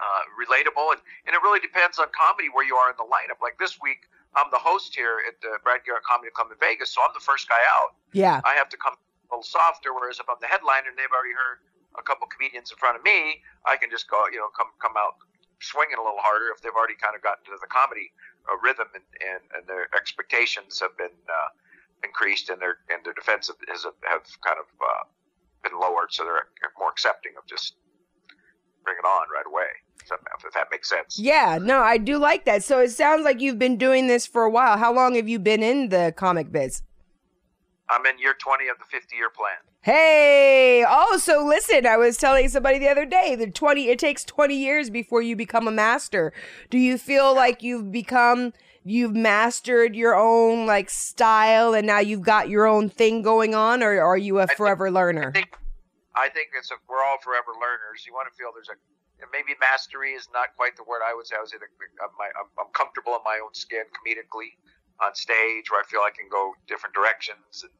uh, 0.01 0.23
relatable, 0.33 0.97
and, 0.97 1.01
and 1.29 1.37
it 1.37 1.45
really 1.45 1.61
depends 1.61 2.01
on 2.01 2.09
comedy 2.09 2.49
where 2.49 2.65
you 2.65 2.73
are 2.73 2.89
in 2.89 2.97
the 2.97 3.05
lineup. 3.05 3.37
Like 3.37 3.61
this 3.61 3.77
week, 3.77 4.09
I'm 4.33 4.49
the 4.49 4.57
host 4.57 4.97
here 4.97 5.21
at 5.29 5.37
the 5.45 5.61
Brad 5.61 5.85
Garrett 5.85 6.01
Comedy 6.09 6.33
Club 6.33 6.49
in 6.49 6.57
Vegas, 6.57 6.89
so 6.89 7.05
I'm 7.05 7.13
the 7.13 7.21
first 7.21 7.45
guy 7.45 7.61
out. 7.77 8.01
yeah 8.17 8.41
I 8.49 8.57
have 8.57 8.73
to 8.73 8.77
come 8.81 8.97
little 9.29 9.43
softer, 9.45 9.93
whereas 9.93 10.19
if 10.19 10.27
I'm 10.29 10.41
the 10.41 10.49
headliner 10.49 10.89
and 10.89 10.97
they've 10.97 11.11
already 11.13 11.37
heard 11.37 11.61
a 11.97 12.03
couple 12.03 12.27
comedians 12.27 12.71
in 12.71 12.77
front 12.77 12.97
of 12.97 13.03
me, 13.03 13.41
I 13.65 13.77
can 13.77 13.89
just 13.89 14.09
go, 14.09 14.25
you 14.31 14.37
know, 14.37 14.49
come 14.53 14.73
come 14.81 14.93
out 14.97 15.21
swinging 15.61 15.97
a 15.99 16.03
little 16.03 16.21
harder 16.21 16.49
if 16.55 16.61
they've 16.61 16.75
already 16.75 16.95
kind 16.95 17.15
of 17.15 17.21
gotten 17.21 17.43
to 17.43 17.51
the 17.59 17.67
comedy 17.67 18.15
uh, 18.47 18.55
rhythm 18.63 18.87
and, 18.95 19.03
and, 19.19 19.43
and 19.51 19.67
their 19.67 19.91
expectations 19.91 20.79
have 20.79 20.95
been 20.95 21.11
uh, 21.27 21.49
increased 22.03 22.49
and 22.49 22.61
their 22.61 22.79
and 22.89 23.03
their 23.03 23.13
defensive 23.13 23.55
has 23.67 23.83
have 23.83 24.23
kind 24.45 24.59
of 24.59 24.69
uh, 24.79 25.03
been 25.63 25.77
lowered, 25.79 26.11
so 26.11 26.23
they're 26.23 26.47
more 26.79 26.89
accepting 26.89 27.33
of 27.37 27.45
just 27.47 27.75
bring 28.83 28.95
it 28.97 29.05
on 29.05 29.27
right 29.33 29.45
away. 29.45 29.67
If 30.01 30.53
that 30.53 30.67
makes 30.71 30.89
sense. 30.89 31.19
yeah 31.19 31.59
no 31.61 31.81
i 31.81 31.97
do 31.97 32.17
like 32.17 32.45
that 32.45 32.63
so 32.63 32.79
it 32.79 32.89
sounds 32.89 33.23
like 33.23 33.41
you've 33.41 33.59
been 33.59 33.77
doing 33.77 34.07
this 34.07 34.25
for 34.25 34.43
a 34.43 34.49
while 34.49 34.77
how 34.77 34.93
long 34.93 35.13
have 35.15 35.27
you 35.27 35.37
been 35.37 35.61
in 35.61 35.89
the 35.89 36.13
comic 36.15 36.51
biz 36.51 36.81
I'm 37.89 38.05
in 38.05 38.19
year 38.19 38.35
20 38.37 38.67
of 38.67 38.77
the 38.77 38.85
50 38.85 39.15
year 39.15 39.29
plan. 39.29 39.57
Hey, 39.81 40.85
oh, 40.87 41.17
so 41.17 41.43
listen, 41.45 41.85
I 41.85 41.97
was 41.97 42.17
telling 42.17 42.49
somebody 42.49 42.79
the 42.79 42.89
other 42.89 43.05
day 43.05 43.35
that 43.35 43.55
20 43.55 43.89
it 43.89 43.97
takes 43.97 44.23
20 44.25 44.55
years 44.55 44.89
before 44.89 45.21
you 45.21 45.35
become 45.35 45.67
a 45.67 45.71
master. 45.71 46.33
Do 46.69 46.77
you 46.77 46.97
feel 46.97 47.33
like 47.33 47.63
you've 47.63 47.91
become 47.91 48.53
you've 48.83 49.15
mastered 49.15 49.95
your 49.95 50.15
own 50.15 50.65
like 50.65 50.89
style 50.89 51.73
and 51.73 51.87
now 51.87 51.99
you've 51.99 52.21
got 52.21 52.49
your 52.49 52.65
own 52.65 52.89
thing 52.89 53.21
going 53.21 53.55
on 53.55 53.81
or 53.81 54.01
are 54.01 54.17
you 54.17 54.39
a 54.39 54.47
think- 54.47 54.57
forever 54.57 54.91
learner? 54.91 55.29
I 55.29 55.31
think 55.31 55.57
I 56.15 56.27
think 56.29 56.49
it's 56.57 56.71
a, 56.71 56.75
we're 56.89 57.03
all 57.03 57.17
forever 57.23 57.53
learners. 57.55 58.03
You 58.05 58.13
want 58.13 58.27
to 58.31 58.35
feel 58.37 58.51
there's 58.53 58.69
a 58.69 58.77
maybe 59.31 59.55
mastery 59.59 60.11
is 60.11 60.27
not 60.33 60.55
quite 60.55 60.75
the 60.75 60.83
word 60.83 60.99
I 61.05 61.13
would 61.15 61.27
say. 61.27 61.35
I 61.37 61.41
was 61.41 61.53
in 61.53 61.59
a, 61.59 61.69
I'm, 62.03 62.47
I'm 62.59 62.71
comfortable 62.73 63.15
in 63.15 63.23
my 63.23 63.39
own 63.43 63.53
skin 63.53 63.83
comedically 63.95 64.59
on 64.99 65.15
stage 65.15 65.71
where 65.71 65.79
I 65.79 65.85
feel 65.87 66.03
I 66.03 66.11
can 66.11 66.27
go 66.27 66.53
different 66.67 66.93
directions 66.93 67.63
and 67.63 67.73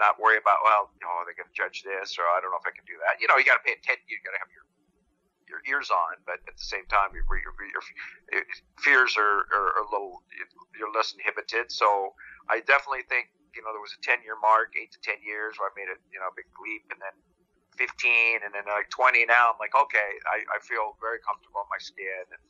not 0.00 0.18
worry 0.18 0.40
about 0.40 0.64
well, 0.64 0.90
you 0.96 1.04
know, 1.06 1.22
they're 1.22 1.38
going 1.38 1.50
to 1.50 1.56
judge 1.56 1.86
this 1.86 2.18
or 2.18 2.26
I 2.26 2.42
don't 2.42 2.50
know 2.50 2.60
if 2.60 2.66
I 2.66 2.74
can 2.74 2.86
do 2.88 2.98
that. 3.06 3.22
You 3.22 3.30
know, 3.30 3.38
you 3.38 3.46
got 3.46 3.60
to 3.60 3.66
pay 3.66 3.76
attention. 3.76 4.04
You 4.10 4.18
got 4.24 4.34
to 4.34 4.42
have 4.42 4.50
your 4.50 4.64
your 5.44 5.60
ears 5.68 5.92
on, 5.92 6.16
but 6.24 6.40
at 6.48 6.56
the 6.56 6.66
same 6.66 6.88
time, 6.88 7.12
your, 7.12 7.22
your, 7.36 7.52
your, 7.68 7.84
fears 8.80 9.14
are, 9.20 9.44
are, 9.52 9.84
a 9.84 9.86
little 9.92 10.24
you're 10.74 10.90
less 10.90 11.12
inhibited. 11.12 11.68
So 11.70 12.16
I 12.48 12.64
definitely 12.64 13.04
think 13.06 13.28
you 13.54 13.62
know 13.62 13.70
there 13.70 13.84
was 13.84 13.94
a 13.94 14.02
10 14.02 14.24
year 14.24 14.40
mark, 14.40 14.72
eight 14.74 14.90
to 14.96 15.00
10 15.04 15.20
years 15.22 15.60
where 15.60 15.70
I 15.70 15.72
made 15.76 15.92
a 15.92 15.96
you 16.10 16.18
know 16.18 16.32
a 16.32 16.34
big 16.34 16.48
leap, 16.58 16.88
and 16.90 16.98
then 16.98 17.14
15, 17.76 18.42
and 18.42 18.50
then 18.54 18.66
like 18.66 18.88
20. 18.90 19.26
Now 19.28 19.52
I'm 19.54 19.60
like, 19.60 19.76
okay, 19.76 20.10
I, 20.26 20.42
I 20.48 20.58
feel 20.64 20.96
very 20.98 21.20
comfortable 21.22 21.62
in 21.62 21.70
my 21.70 21.80
skin, 21.80 22.24
and 22.32 22.44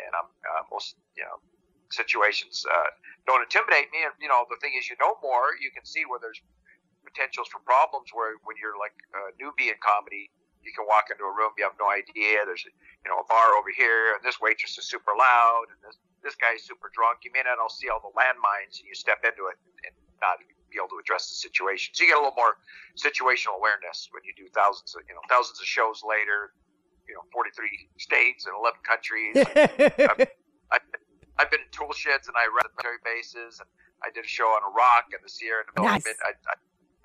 and 0.00 0.12
I'm 0.14 0.28
uh, 0.46 0.62
most 0.70 0.96
you 1.18 1.26
know 1.26 1.42
situations 1.90 2.64
uh, 2.66 2.90
don't 3.26 3.42
intimidate 3.42 3.90
me. 3.92 4.04
And 4.06 4.14
you 4.20 4.28
know 4.28 4.46
the 4.48 4.58
thing 4.62 4.74
is, 4.78 4.88
you 4.88 4.96
know 5.00 5.18
more, 5.22 5.54
you 5.60 5.70
can 5.70 5.84
see 5.84 6.04
where 6.06 6.18
there's 6.18 6.40
potentials 7.04 7.48
for 7.48 7.60
problems. 7.62 8.10
Where 8.12 8.38
when 8.44 8.56
you're 8.58 8.78
like 8.78 8.94
a 9.14 9.34
newbie 9.38 9.70
in 9.70 9.78
comedy, 9.82 10.30
you 10.66 10.74
can 10.74 10.86
walk 10.90 11.08
into 11.14 11.22
a 11.22 11.32
room, 11.32 11.54
you 11.54 11.62
have 11.62 11.78
no 11.78 11.86
idea. 11.90 12.42
There's 12.42 12.66
you 12.66 13.08
know 13.08 13.22
a 13.22 13.26
bar 13.30 13.54
over 13.54 13.70
here, 13.70 14.18
and 14.18 14.22
this 14.26 14.42
waitress 14.42 14.74
is 14.78 14.90
super 14.90 15.14
loud, 15.14 15.70
and 15.70 15.78
this 15.86 15.96
this 16.26 16.34
guy's 16.34 16.66
super 16.66 16.90
drunk. 16.90 17.22
You 17.22 17.30
may 17.30 17.46
not 17.46 17.62
all 17.62 17.70
see 17.70 17.86
all 17.86 18.02
the 18.02 18.10
landmines, 18.18 18.82
and 18.82 18.86
you 18.90 18.98
step 18.98 19.22
into 19.22 19.46
it 19.46 19.56
and 19.86 19.94
not 20.18 20.42
be 20.42 20.82
able 20.82 20.90
to 20.90 20.98
address 20.98 21.30
the 21.30 21.38
situation. 21.38 21.94
So 21.94 22.02
you 22.02 22.10
get 22.10 22.18
a 22.18 22.22
little 22.26 22.34
more 22.34 22.58
situational 22.98 23.62
awareness 23.62 24.10
when 24.10 24.26
you 24.26 24.34
do 24.34 24.50
thousands 24.50 24.94
of 24.98 25.06
you 25.06 25.14
know 25.14 25.22
thousands 25.30 25.62
of 25.62 25.66
shows 25.66 26.02
later. 26.02 26.50
you 27.06 27.14
know 27.14 27.22
43 27.32 27.70
states 27.98 28.46
and 28.50 28.54
11 28.58 28.82
countries. 28.82 29.34
I've, 30.10 30.26
I've, 30.74 31.05
I've 31.38 31.50
been 31.50 31.60
in 31.60 31.70
tool 31.70 31.92
sheds 31.92 32.28
and 32.28 32.36
I 32.36 32.46
ran 32.46 32.70
military 32.72 33.00
bases. 33.04 33.60
And 33.60 33.68
I 34.02 34.10
did 34.10 34.24
a 34.24 34.28
show 34.28 34.44
on 34.44 34.62
Iraq 34.72 35.12
and 35.12 35.22
the 35.24 35.28
Sierra 35.28 35.64
Nevada. 35.76 36.04
Nice. 36.04 36.14
I, 36.24 36.30
I, 36.50 36.54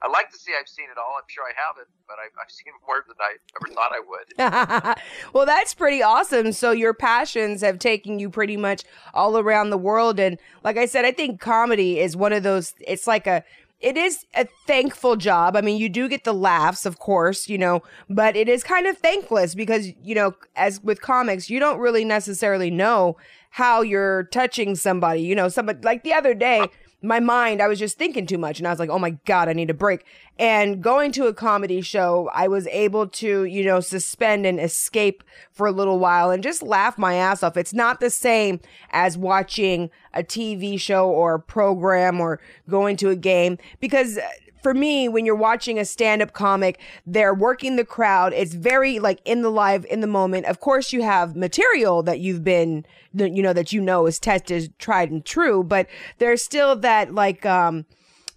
I 0.04 0.10
like 0.10 0.32
to 0.32 0.38
see 0.38 0.52
I've 0.60 0.68
seen 0.68 0.86
it 0.92 0.98
all. 0.98 1.14
I'm 1.18 1.28
sure 1.28 1.44
I 1.44 1.54
haven't, 1.56 1.88
but 2.08 2.18
I've, 2.18 2.32
I've 2.42 2.52
seen 2.52 2.74
more 2.88 3.04
than 3.08 3.16
I 3.20 3.36
ever 3.56 3.74
thought 3.74 3.92
I 3.94 4.96
would. 4.96 4.98
well, 5.34 5.46
that's 5.46 5.74
pretty 5.74 6.02
awesome. 6.02 6.52
So 6.54 6.72
your 6.72 6.94
passions 6.94 7.62
have 7.62 7.78
taken 7.78 8.20
you 8.20 8.30
pretty 8.30 8.58
much 8.58 8.84
all 9.14 9.38
around 9.38 9.70
the 9.70 9.78
world. 9.78 10.20
And 10.20 10.40
like 10.64 10.78
I 10.78 10.86
said, 10.86 11.06
I 11.06 11.12
think 11.12 11.40
comedy 11.40 12.00
is 12.00 12.18
one 12.18 12.34
of 12.34 12.44
those, 12.44 12.74
it's 12.80 13.06
like 13.06 13.28
a, 13.28 13.44
it 13.80 13.98
is 13.98 14.26
a 14.36 14.48
thankful 14.68 15.16
job. 15.16 15.56
I 15.56 15.62
mean, 15.62 15.78
you 15.78 15.90
do 15.90 16.08
get 16.08 16.24
the 16.24 16.34
laughs, 16.34 16.86
of 16.86 17.00
course, 17.00 17.50
you 17.50 17.58
know, 17.58 17.82
but 18.10 18.36
it 18.36 18.48
is 18.48 18.64
kind 18.64 18.86
of 18.86 18.98
thankless 18.98 19.56
because, 19.56 19.88
you 20.04 20.14
know, 20.14 20.36
as 20.56 20.82
with 20.82 21.02
comics, 21.02 21.50
you 21.50 21.60
don't 21.60 21.80
really 21.80 22.06
necessarily 22.06 22.70
know 22.70 23.18
how 23.52 23.82
you're 23.82 24.24
touching 24.24 24.76
somebody. 24.76 25.22
You 25.22 25.36
know, 25.36 25.50
somebody 25.50 25.80
like 25.84 26.04
the 26.04 26.14
other 26.14 26.34
day, 26.34 26.68
my 27.04 27.20
mind, 27.20 27.62
I 27.62 27.68
was 27.68 27.80
just 27.80 27.98
thinking 27.98 28.26
too 28.26 28.38
much 28.38 28.60
and 28.60 28.68
I 28.68 28.72
was 28.72 28.80
like, 28.80 28.90
oh 28.90 29.00
my 29.00 29.12
God, 29.26 29.50
I 29.50 29.54
need 29.54 29.70
a 29.70 29.74
break. 29.74 30.06
And 30.40 30.82
going 30.82 31.12
to 31.14 31.26
a 31.26 31.34
comedy 31.34 31.82
show, 31.82 32.30
I 32.34 32.48
was 32.48 32.66
able 32.68 33.08
to, 33.08 33.44
you 33.44 33.66
know, 33.66 33.80
suspend 33.80 34.46
and 34.46 34.60
escape 34.60 35.24
for 35.52 35.68
a 35.68 35.72
little 35.72 36.00
while 36.00 36.32
and 36.32 36.42
just 36.42 36.64
laugh 36.64 36.98
my 36.98 37.16
ass 37.16 37.44
off. 37.44 37.58
It's 37.58 37.74
not 37.74 38.00
the 38.00 38.10
same 38.10 38.60
as 38.92 39.18
watching 39.18 39.90
a 40.14 40.24
TV 40.24 40.80
show 40.80 41.10
or 41.10 41.36
a 41.36 41.40
program 41.40 42.22
or 42.22 42.40
going 42.70 42.98
to 42.98 43.10
a 43.10 43.16
game 43.16 43.58
because 43.80 44.18
for 44.62 44.74
me, 44.74 45.08
when 45.08 45.26
you're 45.26 45.36
watching 45.36 45.80
a 45.80 45.86
stand 45.86 46.22
up 46.22 46.34
comic, 46.34 46.80
they're 47.06 47.34
working 47.34 47.76
the 47.76 47.86
crowd. 47.86 48.34
It's 48.34 48.54
very 48.54 49.00
like 49.00 49.20
in 49.26 49.42
the 49.42 49.50
live, 49.50 49.86
in 49.86 50.02
the 50.02 50.08
moment. 50.08 50.46
Of 50.46 50.60
course, 50.60 50.94
you 50.94 51.02
have 51.02 51.36
material 51.36 52.04
that 52.04 52.20
you've 52.20 52.44
been, 52.44 52.86
you 53.14 53.42
know, 53.42 53.54
that 53.54 53.74
you 53.74 53.82
know 53.82 54.06
is 54.06 54.20
tested, 54.20 54.78
tried 54.80 55.12
and 55.12 55.26
true, 55.26 55.64
but 55.64 55.88
there's 56.20 56.44
still 56.44 56.76
that 56.78 57.14
like, 57.14 57.46
um, 57.46 57.86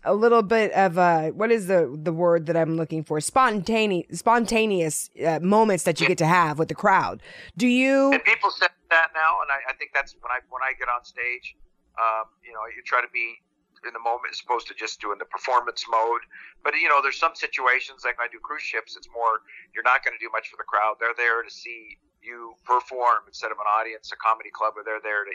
a 0.04 0.14
little 0.14 0.43
bit 0.43 0.71
of 0.73 0.99
a 0.99 1.31
what 1.31 1.50
is 1.50 1.66
the 1.66 1.99
the 2.02 2.12
word 2.12 2.47
that 2.47 2.57
I'm 2.57 2.76
looking 2.76 3.04
for? 3.04 3.21
Spontaneous, 3.21 4.19
spontaneous 4.19 5.11
uh, 5.26 5.40
moments 5.40 5.85
that 5.85 6.00
you 6.00 6.07
get 6.07 6.19
to 6.19 6.26
have 6.26 6.59
with 6.59 6.69
the 6.69 6.75
crowd. 6.75 7.23
Do 7.57 7.66
you? 7.66 8.12
And 8.12 8.23
people 8.23 8.50
say 8.50 8.66
that 8.90 9.09
now, 9.14 9.38
and 9.40 9.50
I, 9.50 9.73
I 9.73 9.75
think 9.75 9.93
that's 9.95 10.14
when 10.21 10.31
I 10.31 10.40
when 10.50 10.62
I 10.62 10.73
get 10.78 10.88
on 10.88 11.04
stage. 11.04 11.57
Um, 11.97 12.28
you 12.45 12.52
know, 12.52 12.61
you 12.76 12.83
try 12.85 13.00
to 13.00 13.09
be 13.12 13.40
in 13.87 13.93
the 13.93 14.00
moment 14.00 14.33
as 14.33 14.41
opposed 14.45 14.67
to 14.69 14.75
just 14.75 15.00
doing 15.00 15.19
the 15.19 15.25
performance 15.25 15.85
mode. 15.91 16.23
But 16.62 16.75
you 16.76 16.88
know, 16.88 17.00
there's 17.03 17.19
some 17.19 17.35
situations 17.35 18.03
like 18.05 18.19
when 18.19 18.29
I 18.29 18.33
do 18.33 18.38
cruise 18.43 18.62
ships, 18.62 18.97
it's 18.97 19.09
more 19.12 19.41
you're 19.75 19.85
not 19.85 20.05
going 20.05 20.17
to 20.17 20.23
do 20.25 20.31
much 20.33 20.49
for 20.49 20.57
the 20.57 20.64
crowd. 20.64 20.97
They're 21.00 21.17
there 21.17 21.43
to 21.43 21.50
see 21.50 21.99
you 22.23 22.55
perform 22.64 23.25
instead 23.29 23.50
of 23.53 23.59
an 23.59 23.67
audience, 23.79 24.11
a 24.12 24.17
comedy 24.17 24.50
club, 24.50 24.75
where 24.75 24.85
they're 24.85 25.03
there 25.03 25.25
to, 25.25 25.31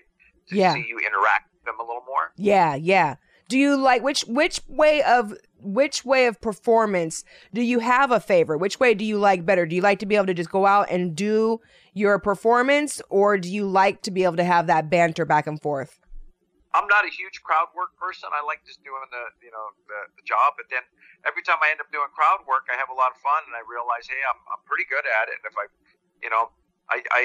to 0.50 0.56
Yeah. 0.56 0.74
see 0.74 0.86
you 0.88 0.98
interact 1.00 1.54
with 1.54 1.64
them 1.66 1.80
a 1.80 1.84
little 1.84 2.04
more. 2.08 2.32
Yeah, 2.36 2.76
yeah. 2.76 3.16
Do 3.48 3.58
you 3.58 3.76
like 3.78 4.04
which 4.04 4.22
which 4.28 4.62
way 4.68 5.02
of 5.02 5.34
which 5.62 6.06
way 6.06 6.28
of 6.28 6.40
performance 6.40 7.24
do 7.54 7.62
you 7.64 7.80
have 7.80 8.12
a 8.12 8.20
favorite? 8.20 8.60
Which 8.60 8.80
way 8.80 8.94
do 8.94 9.04
you 9.04 9.18
like 9.18 9.44
better? 9.46 9.66
Do 9.66 9.76
you 9.76 9.82
like 9.82 10.00
to 10.00 10.06
be 10.06 10.16
able 10.16 10.28
to 10.28 10.36
just 10.36 10.52
go 10.52 10.66
out 10.68 10.90
and 10.92 11.16
do 11.16 11.60
your 11.94 12.20
performance 12.20 13.02
or 13.10 13.38
do 13.40 13.52
you 13.52 13.66
like 13.66 14.04
to 14.04 14.12
be 14.12 14.24
able 14.24 14.36
to 14.38 14.44
have 14.44 14.68
that 14.68 14.90
banter 14.90 15.26
back 15.26 15.48
and 15.48 15.60
forth? 15.60 16.00
I'm 16.78 16.86
not 16.86 17.02
a 17.02 17.12
huge 17.12 17.42
crowd 17.42 17.74
work 17.74 17.98
person. 17.98 18.30
I 18.30 18.46
like 18.46 18.62
just 18.62 18.86
doing 18.86 19.02
the 19.10 19.24
you 19.42 19.50
know 19.50 19.74
the, 19.90 20.00
the 20.22 20.24
job, 20.26 20.54
but 20.54 20.70
then 20.70 20.86
every 21.26 21.42
time 21.42 21.58
I 21.66 21.74
end 21.74 21.82
up 21.82 21.90
doing 21.90 22.10
crowd 22.14 22.46
work, 22.46 22.70
I 22.70 22.78
have 22.78 22.94
a 22.94 22.98
lot 22.98 23.10
of 23.10 23.18
fun, 23.22 23.42
and 23.50 23.58
I 23.58 23.66
realize, 23.66 24.06
hey, 24.06 24.22
I'm 24.22 24.38
I'm 24.54 24.62
pretty 24.70 24.86
good 24.86 25.04
at 25.04 25.34
it. 25.34 25.42
And 25.42 25.46
if 25.50 25.56
I, 25.58 25.66
you 26.22 26.30
know, 26.30 26.54
I 26.90 27.02
I 27.10 27.22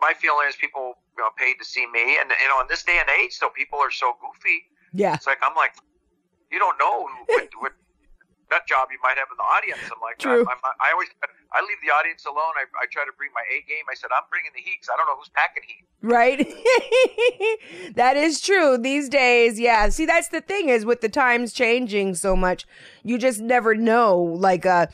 my 0.00 0.16
feeling 0.16 0.48
is 0.48 0.56
people 0.56 0.96
you 1.16 1.20
know 1.20 1.28
paid 1.36 1.60
to 1.60 1.66
see 1.68 1.84
me, 1.84 2.16
and 2.16 2.32
you 2.32 2.48
know 2.48 2.64
in 2.64 2.68
this 2.72 2.84
day 2.84 2.96
and 2.96 3.08
age, 3.20 3.36
so 3.36 3.52
people 3.52 3.76
are 3.78 3.92
so 3.92 4.16
goofy. 4.16 4.64
Yeah. 4.96 5.12
It's 5.12 5.28
like 5.28 5.44
I'm 5.44 5.56
like, 5.56 5.76
you 6.48 6.56
don't 6.58 6.78
know 6.80 7.04
what, 7.28 7.48
what 7.60 7.72
nut 8.50 8.62
job 8.68 8.88
you 8.90 8.98
might 9.02 9.18
have 9.18 9.28
in 9.30 9.36
the 9.36 9.48
audience. 9.48 9.80
I'm 9.90 10.00
like, 10.00 10.18
True. 10.18 10.42
I'm, 10.42 10.58
I'm, 10.64 10.74
I 10.80 10.92
always 10.92 11.08
I 11.52 11.60
leave 11.60 11.78
the 11.82 11.92
audience 11.92 12.24
alone. 12.26 12.52
I, 12.56 12.66
I 12.78 12.86
try 12.90 13.04
to 13.04 13.12
bring 13.16 13.30
my 13.34 13.42
A 13.50 13.62
game. 13.66 13.84
I 13.90 13.94
said 13.94 14.10
I'm 14.14 14.24
bringing 14.30 14.50
the 14.54 14.60
heat 14.60 14.78
because 14.80 14.90
I 14.92 14.96
don't 14.96 15.06
know 15.06 15.16
who's 15.16 15.30
packing 15.30 15.64
heat. 15.66 15.84
Right? 16.02 17.94
that 17.96 18.16
is 18.16 18.40
true. 18.40 18.78
These 18.78 19.08
days, 19.08 19.58
yeah. 19.58 19.88
See, 19.88 20.06
that's 20.06 20.28
the 20.28 20.40
thing 20.40 20.68
is 20.68 20.84
with 20.84 21.00
the 21.00 21.08
times 21.08 21.52
changing 21.52 22.14
so 22.14 22.36
much, 22.36 22.66
you 23.02 23.18
just 23.18 23.40
never 23.40 23.74
know 23.74 24.18
like 24.20 24.66
uh 24.66 24.86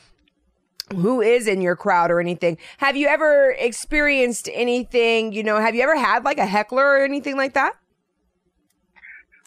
who 0.91 1.21
is 1.21 1.47
in 1.47 1.61
your 1.61 1.75
crowd 1.75 2.11
or 2.11 2.19
anything. 2.19 2.57
Have 2.77 2.95
you 2.95 3.07
ever 3.07 3.55
experienced 3.57 4.49
anything, 4.53 5.33
you 5.33 5.43
know, 5.43 5.59
have 5.59 5.75
you 5.75 5.81
ever 5.81 5.97
had 5.97 6.23
like 6.23 6.37
a 6.37 6.45
heckler 6.45 6.85
or 6.85 7.03
anything 7.03 7.37
like 7.37 7.53
that? 7.53 7.73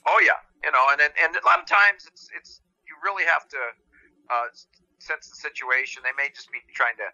Oh 0.06 0.20
yeah, 0.24 0.38
you 0.64 0.70
know, 0.70 0.84
and 0.92 1.00
and, 1.00 1.12
and 1.22 1.36
a 1.36 1.46
lot 1.46 1.58
of 1.58 1.66
times 1.66 2.06
it's 2.06 2.28
it's 2.36 2.60
you 2.86 2.94
really 3.02 3.24
have 3.24 3.48
to 3.48 3.58
uh, 4.30 4.48
sense 4.98 5.30
the 5.30 5.36
situation. 5.36 6.02
They 6.02 6.14
may 6.16 6.30
just 6.34 6.50
be 6.50 6.58
trying 6.74 6.96
to 6.96 7.08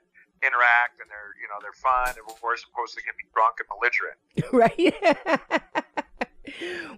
interact, 0.46 1.00
and 1.00 1.08
they're 1.08 1.34
you 1.40 1.48
know 1.48 1.58
they're 1.60 1.76
fun, 1.76 2.14
and 2.16 2.24
of 2.62 2.72
course, 2.72 2.94
they 2.94 3.02
be 3.16 3.28
drunk 3.32 3.60
and 3.60 3.68
belligerent. 3.70 4.18
right? 4.52 5.84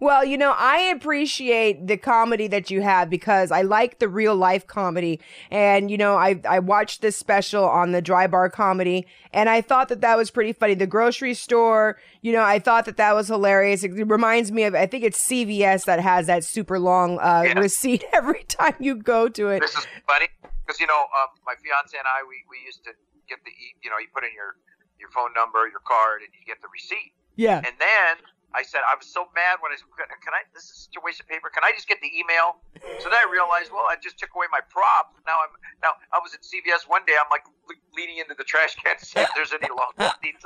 well, 0.00 0.24
you 0.24 0.38
know, 0.38 0.54
I 0.56 0.78
appreciate 0.94 1.86
the 1.86 1.96
comedy 1.96 2.46
that 2.48 2.70
you 2.70 2.82
have 2.82 3.10
because 3.10 3.50
I 3.50 3.62
like 3.62 3.98
the 3.98 4.08
real 4.08 4.34
life 4.34 4.66
comedy. 4.66 5.20
And, 5.50 5.90
you 5.90 5.98
know, 5.98 6.16
I, 6.16 6.40
I 6.48 6.58
watched 6.60 7.02
this 7.02 7.16
special 7.16 7.64
on 7.64 7.92
the 7.92 8.00
dry 8.02 8.26
bar 8.26 8.48
comedy 8.50 9.06
and 9.32 9.48
I 9.48 9.60
thought 9.60 9.88
that 9.88 10.00
that 10.00 10.16
was 10.16 10.30
pretty 10.30 10.52
funny. 10.52 10.74
The 10.74 10.86
grocery 10.86 11.34
store, 11.34 11.98
you 12.22 12.32
know, 12.32 12.42
I 12.42 12.58
thought 12.58 12.86
that 12.86 12.96
that 12.96 13.14
was 13.14 13.28
hilarious. 13.28 13.84
It 13.84 13.92
reminds 13.92 14.50
me 14.50 14.64
of, 14.64 14.74
I 14.74 14.86
think 14.86 15.04
it's 15.04 15.26
CVS 15.28 15.84
that 15.84 16.00
has 16.00 16.26
that 16.26 16.44
super 16.44 16.78
long 16.78 17.18
uh, 17.18 17.42
Yeah. 17.46 17.58
receipt 17.58 18.04
every 18.12 18.44
time 18.44 18.74
you 18.80 18.94
go 18.96 19.28
to 19.28 19.48
it. 19.50 19.60
This 19.60 19.76
is 19.76 19.86
funny 20.06 20.28
because 20.66 20.80
you 20.80 20.86
know 20.86 20.96
um, 21.20 21.28
my 21.44 21.52
fiance 21.62 21.96
and 21.98 22.06
I 22.08 22.24
we, 22.26 22.40
we 22.48 22.64
used 22.64 22.82
to 22.84 22.90
get 23.28 23.38
the 23.44 23.50
you 23.82 23.90
know 23.90 23.98
you 23.98 24.06
put 24.14 24.24
in 24.24 24.30
your 24.34 24.56
your 24.98 25.10
phone 25.10 25.32
number, 25.36 25.68
your 25.68 25.80
card, 25.86 26.22
and 26.22 26.30
you 26.32 26.46
get 26.46 26.62
the 26.62 26.68
receipt. 26.72 27.12
Yeah. 27.36 27.56
And 27.58 27.74
then 27.78 28.16
I 28.54 28.62
said, 28.62 28.86
I 28.86 28.94
was 28.94 29.10
so 29.10 29.26
mad 29.34 29.58
when 29.58 29.74
I 29.74 29.76
said, 29.76 29.90
can, 29.98 30.32
I, 30.32 30.46
this 30.54 30.70
is 30.70 30.86
such 30.86 30.94
a 30.94 31.02
waste 31.02 31.18
of 31.18 31.26
paper. 31.26 31.50
Can 31.50 31.66
I 31.66 31.74
just 31.74 31.90
get 31.90 31.98
the 31.98 32.10
email? 32.14 32.62
So 33.02 33.10
then 33.10 33.18
I 33.18 33.26
realized, 33.26 33.74
well, 33.74 33.90
I 33.90 33.98
just 33.98 34.16
took 34.16 34.30
away 34.38 34.46
my 34.54 34.62
prop. 34.70 35.18
Now 35.26 35.42
I'm, 35.42 35.52
now 35.82 35.98
I 36.14 36.22
was 36.22 36.32
at 36.32 36.46
CVS 36.46 36.86
one 36.86 37.02
day. 37.04 37.18
I'm 37.18 37.28
like 37.28 37.42
le- 37.66 37.82
leaning 37.98 38.22
into 38.22 38.38
the 38.38 38.46
trash 38.46 38.78
can 38.78 38.94
to 38.96 39.04
see 39.04 39.18
if 39.18 39.28
there's 39.34 39.50
any 39.50 39.66
long 39.68 39.90
can 39.98 40.14
take 40.22 40.38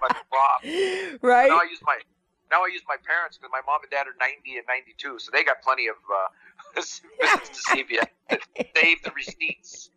my 0.00 0.10
prop. 0.32 0.60
right? 1.20 1.52
Now 1.52 1.60
I 1.60 1.68
use 1.68 1.84
my, 1.84 2.00
now 2.50 2.64
I 2.64 2.72
use 2.72 2.82
my 2.88 2.96
parents 3.04 3.36
because 3.36 3.52
my 3.52 3.60
mom 3.68 3.84
and 3.84 3.92
dad 3.92 4.08
are 4.08 4.16
90 4.16 4.56
and 4.56 4.66
92. 4.66 5.20
So 5.20 5.28
they 5.28 5.44
got 5.44 5.60
plenty 5.60 5.92
of, 5.92 6.00
uh, 6.08 6.32
visits 7.20 7.52
to 7.52 7.60
CVS 7.76 8.08
save 8.74 9.02
the 9.04 9.12
receipts. 9.12 9.90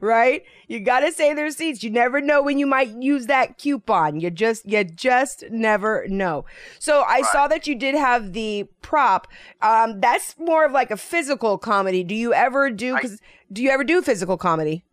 Right? 0.00 0.44
You 0.68 0.80
gotta 0.80 1.12
save 1.12 1.36
the 1.36 1.42
receipts. 1.42 1.82
You 1.82 1.90
never 1.90 2.20
know 2.20 2.42
when 2.42 2.58
you 2.58 2.66
might 2.66 2.88
use 3.00 3.26
that 3.26 3.58
coupon. 3.58 4.20
You 4.20 4.30
just 4.30 4.66
you 4.68 4.84
just 4.84 5.44
never 5.50 6.06
know. 6.08 6.44
So 6.78 7.00
I 7.00 7.16
Right. 7.20 7.26
saw 7.26 7.48
that 7.48 7.66
you 7.66 7.74
did 7.74 7.94
have 7.94 8.32
the 8.32 8.64
prop. 8.82 9.28
Um, 9.62 10.00
that's 10.00 10.38
more 10.38 10.64
of 10.64 10.72
like 10.72 10.90
a 10.90 10.96
physical 10.96 11.58
comedy. 11.58 12.04
Do 12.04 12.14
you 12.14 12.32
ever 12.34 12.70
do? 12.70 12.96
I- 12.96 13.00
Cause 13.00 13.20
do 13.52 13.62
you 13.62 13.70
ever 13.70 13.84
do 13.84 14.02
physical 14.02 14.36
comedy? 14.36 14.84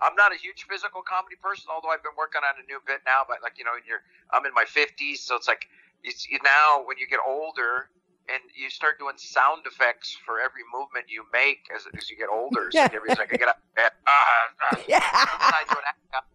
I'm 0.00 0.14
not 0.14 0.32
a 0.32 0.36
huge 0.36 0.64
physical 0.68 1.02
comedy 1.02 1.36
person, 1.42 1.66
although 1.74 1.88
I've 1.90 2.02
been 2.02 2.14
working 2.16 2.42
on 2.48 2.62
a 2.62 2.66
new 2.66 2.78
bit 2.86 3.00
now. 3.06 3.22
But 3.26 3.38
like 3.42 3.58
you 3.58 3.64
know, 3.64 3.72
you're 3.86 4.02
I'm 4.32 4.44
in 4.46 4.54
my 4.54 4.64
50s, 4.64 5.18
so 5.18 5.34
it's 5.36 5.48
like 5.48 5.66
it's 6.04 6.28
you 6.28 6.38
now 6.44 6.82
when 6.84 6.98
you 6.98 7.06
get 7.08 7.18
older 7.26 7.90
and 8.28 8.42
you 8.52 8.68
start 8.68 8.98
doing 9.00 9.16
sound 9.16 9.64
effects 9.64 10.12
for 10.12 10.40
every 10.40 10.62
movement 10.68 11.08
you 11.08 11.24
make 11.32 11.64
as, 11.74 11.88
as 11.96 12.10
you 12.12 12.16
get 12.16 12.28
older. 12.28 12.68
So 12.70 12.84
everybody's 12.84 13.18
like, 13.18 13.32
I 13.32 13.36
get 13.36 13.48
up, 13.48 13.60
ah, 13.76 13.88
ah. 14.06 14.80
Yeah. 14.88 15.00
I, 15.00 15.64
do 15.68 15.76
an 15.80 15.88
act- 15.88 16.28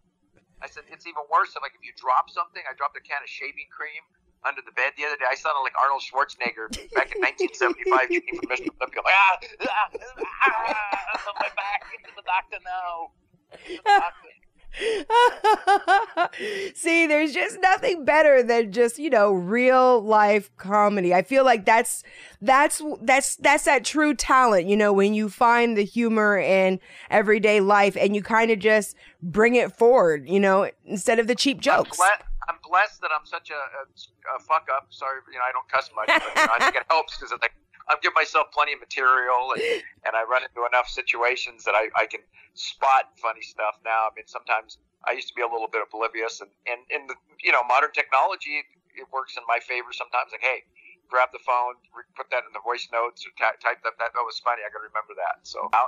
I 0.62 0.68
said 0.68 0.84
it's 0.90 1.06
even 1.06 1.22
worse. 1.30 1.54
Like 1.60 1.76
if 1.76 1.84
you 1.86 1.94
drop 2.00 2.32
something, 2.32 2.64
I 2.66 2.74
dropped 2.74 2.98
a 2.98 3.04
can 3.04 3.20
of 3.22 3.30
shaving 3.30 3.68
cream 3.70 4.02
under 4.48 4.64
the 4.64 4.72
bed 4.74 4.96
the 4.96 5.06
other 5.06 5.20
day. 5.20 5.28
I 5.28 5.36
sounded 5.36 5.60
like 5.62 5.76
Arnold 5.76 6.02
Schwarzenegger 6.02 6.72
back 6.96 7.12
in 7.16 7.20
1975, 7.22 8.10
shooting 8.10 8.36
for 8.40 8.48
Mr. 8.48 8.72
Olympia. 8.80 9.02
Like, 9.04 9.16
ah, 9.16 9.38
ah, 9.68 9.90
ah, 9.92 11.30
ah, 11.30 11.34
my 11.40 11.52
back 11.56 11.84
into 11.94 12.12
the 12.16 12.24
doctor 12.24 12.60
now. 12.64 13.12
The 13.54 13.80
doctor. 13.86 14.43
See, 16.76 17.06
there's 17.06 17.34
just 17.34 17.60
nothing 17.62 18.06
better 18.06 18.42
than 18.42 18.72
just, 18.72 18.98
you 18.98 19.10
know, 19.10 19.32
real 19.32 20.02
life 20.02 20.50
comedy. 20.58 21.14
I 21.14 21.22
feel 21.22 21.46
like 21.46 21.66
that's 21.66 22.04
that's 22.42 22.82
that's 23.02 23.36
that's 23.38 23.66
that 23.66 23.86
true 23.86 24.16
talent, 24.16 24.68
you 24.68 24.76
know, 24.76 24.92
when 24.92 25.14
you 25.14 25.30
find 25.30 25.78
the 25.78 25.84
humor 25.84 26.38
in 26.38 26.80
everyday 27.10 27.60
life 27.60 27.96
and 27.96 28.16
you 28.16 28.24
kind 28.24 28.52
of 28.52 28.60
just 28.60 28.96
bring 29.22 29.56
it 29.56 29.76
forward, 29.76 30.28
you 30.28 30.40
know, 30.40 30.70
instead 30.86 31.20
of 31.20 31.28
the 31.28 31.36
cheap 31.36 31.62
jokes. 31.62 32.00
I'm, 32.00 32.18
ble- 32.18 32.26
I'm 32.50 32.56
blessed 32.68 33.02
that 33.02 33.12
I'm 33.18 33.26
such 33.26 33.52
a, 33.52 33.54
a, 33.54 34.36
a 34.36 34.40
fuck 34.40 34.68
up. 34.76 34.88
Sorry, 34.90 35.20
you 35.32 35.38
know, 35.38 35.46
I 35.48 35.52
don't 35.52 35.70
cuss 35.70 35.92
much, 35.96 36.08
but 36.08 36.24
you 36.36 36.48
know, 36.48 36.54
I 36.56 36.60
think 36.60 36.76
it 36.76 36.84
helps 36.90 37.18
because 37.18 37.32
like 37.42 37.54
I'm 37.90 38.00
giving 38.02 38.16
myself 38.16 38.52
plenty 38.54 38.74
of 38.74 38.80
material, 38.80 39.54
and, 39.54 39.64
and 40.06 40.14
I 40.16 40.24
run 40.24 40.44
into 40.44 40.66
enough 40.68 40.88
situations 40.88 41.64
that 41.64 41.76
I, 41.76 41.90
I 41.96 42.06
can 42.06 42.22
spot 42.54 43.12
funny 43.20 43.42
stuff 43.42 43.80
now. 43.84 44.08
I 44.08 44.12
mean, 44.16 44.28
sometimes 44.28 44.78
I 45.04 45.14
used 45.14 45.28
to 45.30 45.36
be 45.36 45.42
a 45.42 45.50
little 45.50 45.68
bit 45.68 45.84
oblivious, 45.84 46.42
and 46.42 46.52
and 46.68 46.82
in 46.90 47.08
the 47.08 47.16
you 47.44 47.52
know 47.52 47.64
modern 47.68 47.92
technology, 47.92 48.64
it 48.96 49.08
works 49.12 49.36
in 49.36 49.44
my 49.48 49.60
favor 49.60 49.92
sometimes. 49.92 50.32
Like, 50.32 50.46
hey, 50.46 50.64
grab 51.10 51.30
the 51.34 51.44
phone, 51.44 51.76
put 52.16 52.32
that 52.32 52.48
in 52.48 52.54
the 52.56 52.64
voice 52.64 52.88
notes, 52.92 53.28
or 53.28 53.32
t- 53.36 53.60
type 53.60 53.84
that. 53.84 54.00
That 54.00 54.26
was 54.26 54.40
funny. 54.40 54.64
I 54.64 54.72
got 54.72 54.84
to 54.84 54.90
remember 54.92 55.16
that. 55.20 55.44
So. 55.44 55.70
I 55.74 55.88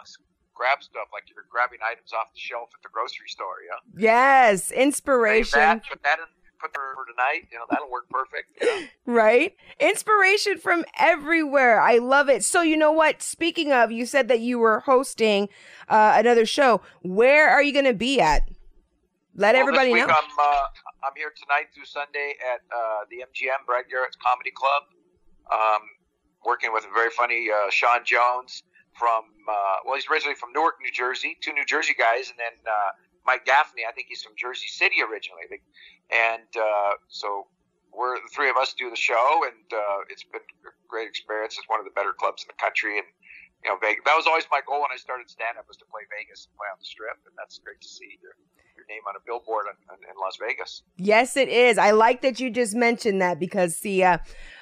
grab 0.55 0.81
stuff 0.81 1.11
like 1.11 1.27
you're 1.27 1.43
grabbing 1.51 1.83
items 1.83 2.15
off 2.15 2.31
the 2.31 2.39
shelf 2.39 2.71
at 2.71 2.81
the 2.81 2.87
grocery 2.87 3.27
store, 3.27 3.59
yeah. 3.67 3.75
Yes, 3.91 4.71
inspiration. 4.71 5.59
That, 5.59 5.83
put 5.83 6.01
that 6.03 6.19
in 6.23 6.31
put 6.59 6.73
for 6.73 7.05
tonight. 7.05 7.47
You 7.51 7.59
know, 7.59 7.65
that'll 7.69 7.89
work 7.89 8.09
perfect. 8.09 8.57
Yeah. 8.61 8.87
Right? 9.07 9.55
Inspiration 9.79 10.57
from 10.57 10.83
everywhere. 10.97 11.79
I 11.79 11.99
love 11.99 12.27
it. 12.27 12.43
So, 12.43 12.63
you 12.63 12.75
know 12.75 12.91
what? 12.91 13.21
Speaking 13.21 13.71
of, 13.71 13.91
you 13.91 14.07
said 14.07 14.29
that 14.29 14.39
you 14.39 14.57
were 14.57 14.79
hosting 14.79 15.47
uh, 15.87 16.15
another 16.17 16.45
show. 16.45 16.81
Where 17.03 17.47
are 17.47 17.61
you 17.61 17.71
going 17.71 17.85
to 17.85 17.93
be 17.93 18.19
at? 18.19 18.49
Let 19.35 19.53
well, 19.53 19.61
everybody 19.61 19.89
this 19.89 20.01
week 20.01 20.07
know. 20.07 20.15
I'm, 20.15 20.31
uh, 20.39 20.67
I'm 21.05 21.13
here 21.15 21.31
tonight 21.37 21.67
through 21.75 21.85
Sunday 21.85 22.33
at 22.41 22.61
uh, 22.75 23.05
the 23.11 23.17
MGM, 23.17 23.65
Brad 23.67 23.85
Garrett's 23.91 24.17
Comedy 24.17 24.51
Club, 24.51 24.83
um, 25.53 25.81
working 26.43 26.73
with 26.73 26.85
a 26.85 26.93
very 26.93 27.11
funny 27.11 27.49
uh, 27.53 27.69
Sean 27.69 28.03
Jones 28.03 28.63
from, 28.97 29.25
uh, 29.47 29.85
well, 29.85 29.95
he's 29.95 30.09
originally 30.09 30.35
from 30.35 30.51
Newark, 30.53 30.75
New 30.81 30.91
Jersey, 30.91 31.37
two 31.41 31.53
New 31.53 31.65
Jersey 31.65 31.93
guys, 31.93 32.31
and 32.31 32.39
then 32.39 32.57
uh, 32.65 32.91
Mike 33.25 33.45
Gaffney, 33.45 33.83
I 33.87 33.91
think 33.91 34.07
he's 34.07 34.21
from 34.21 34.33
Jersey 34.37 34.67
City 34.67 35.01
originally. 35.01 35.49
And 36.13 36.49
uh, 36.53 37.01
so 37.09 37.47
we're 37.95 38.15
the 38.21 38.29
three 38.33 38.49
of 38.49 38.57
us 38.57 38.73
do 38.77 38.89
the 38.89 38.99
show, 38.99 39.41
and 39.47 39.65
uh, 39.73 40.05
it's 40.09 40.23
been 40.23 40.43
a 40.67 40.73
great 40.87 41.07
experience. 41.07 41.57
It's 41.57 41.67
one 41.67 41.79
of 41.79 41.85
the 41.85 41.95
better 41.95 42.13
clubs 42.13 42.43
in 42.43 42.51
the 42.51 42.59
country, 42.61 42.99
and 42.99 43.07
you 43.63 43.71
know, 43.71 43.77
Vegas. 43.81 44.03
That 44.05 44.15
was 44.15 44.27
always 44.27 44.45
my 44.51 44.61
goal 44.67 44.81
when 44.81 44.93
I 44.93 44.97
started 44.97 45.29
stand 45.29 45.57
up 45.57 45.65
was 45.67 45.77
to 45.77 45.85
play 45.89 46.03
Vegas 46.13 46.45
and 46.45 46.53
play 46.59 46.69
on 46.69 46.77
the 46.77 46.85
Strip, 46.85 47.17
and 47.25 47.33
that's 47.37 47.57
great 47.57 47.81
to 47.81 47.87
see 47.87 48.19
your, 48.21 48.37
your 48.77 48.85
name 48.85 49.01
on 49.07 49.15
a 49.15 49.23
billboard 49.25 49.65
in, 49.71 49.97
in, 50.05 50.15
Las 50.21 50.37
Vegas. 50.37 50.83
Yes, 50.97 51.35
it 51.35 51.49
is. 51.49 51.79
I 51.79 51.91
like 51.91 52.21
that 52.21 52.39
you 52.39 52.51
just 52.51 52.75
mentioned 52.75 53.21
that 53.23 53.39
because 53.39 53.75
see, 53.75 54.03
uh, 54.03 54.19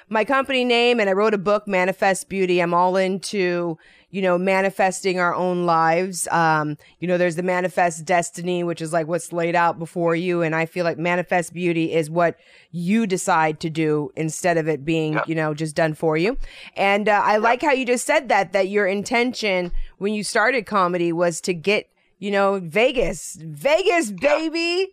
my 0.08 0.24
company 0.24 0.64
name 0.64 1.00
and 1.00 1.10
I 1.10 1.12
wrote 1.12 1.34
a 1.34 1.38
book, 1.38 1.68
Manifest 1.68 2.28
Beauty. 2.28 2.60
I'm 2.60 2.72
all 2.72 2.96
into 2.96 3.76
you 4.14 4.22
know, 4.22 4.38
manifesting 4.38 5.18
our 5.18 5.34
own 5.34 5.66
lives. 5.66 6.28
Um, 6.30 6.78
you 7.00 7.08
know, 7.08 7.18
there's 7.18 7.34
the 7.34 7.42
manifest 7.42 8.04
destiny, 8.04 8.62
which 8.62 8.80
is 8.80 8.92
like 8.92 9.08
what's 9.08 9.32
laid 9.32 9.56
out 9.56 9.76
before 9.76 10.14
you. 10.14 10.40
And 10.40 10.54
I 10.54 10.66
feel 10.66 10.84
like 10.84 10.98
manifest 10.98 11.52
beauty 11.52 11.92
is 11.92 12.08
what 12.08 12.38
you 12.70 13.08
decide 13.08 13.58
to 13.58 13.70
do 13.70 14.12
instead 14.14 14.56
of 14.56 14.68
it 14.68 14.84
being, 14.84 15.18
you 15.26 15.34
know, 15.34 15.52
just 15.52 15.74
done 15.74 15.94
for 15.94 16.16
you. 16.16 16.38
And 16.76 17.08
uh, 17.08 17.22
I 17.24 17.38
like 17.38 17.60
how 17.60 17.72
you 17.72 17.84
just 17.84 18.06
said 18.06 18.28
that, 18.28 18.52
that 18.52 18.68
your 18.68 18.86
intention 18.86 19.72
when 19.98 20.14
you 20.14 20.22
started 20.22 20.64
comedy 20.64 21.12
was 21.12 21.40
to 21.40 21.52
get, 21.52 21.90
you 22.20 22.30
know, 22.30 22.60
Vegas, 22.62 23.36
Vegas, 23.42 24.12
baby. 24.12 24.92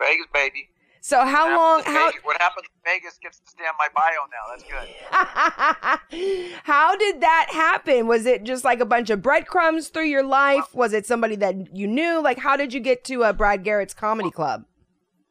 Vegas, 0.00 0.26
baby. 0.32 0.70
So 1.08 1.24
how 1.24 1.56
long? 1.56 1.82
How 1.84 2.08
Vegas, 2.08 2.22
what 2.22 2.38
happens 2.38 2.66
in 2.68 2.80
Vegas 2.84 3.16
gets 3.16 3.38
to 3.38 3.50
stay 3.50 3.64
on 3.64 3.72
my 3.78 3.88
bio 3.96 4.28
now. 4.28 4.44
That's 4.52 6.10
good. 6.12 6.50
how 6.64 6.96
did 6.96 7.22
that 7.22 7.46
happen? 7.50 8.06
Was 8.06 8.26
it 8.26 8.44
just 8.44 8.62
like 8.62 8.80
a 8.80 8.84
bunch 8.84 9.08
of 9.08 9.22
breadcrumbs 9.22 9.88
through 9.88 10.04
your 10.04 10.22
life? 10.22 10.74
Was 10.74 10.92
it 10.92 11.06
somebody 11.06 11.34
that 11.36 11.74
you 11.74 11.86
knew? 11.86 12.20
Like, 12.20 12.38
how 12.38 12.58
did 12.58 12.74
you 12.74 12.80
get 12.80 13.04
to 13.04 13.24
uh, 13.24 13.32
Brad 13.32 13.64
Garrett's 13.64 13.94
comedy 13.94 14.30
club? 14.30 14.66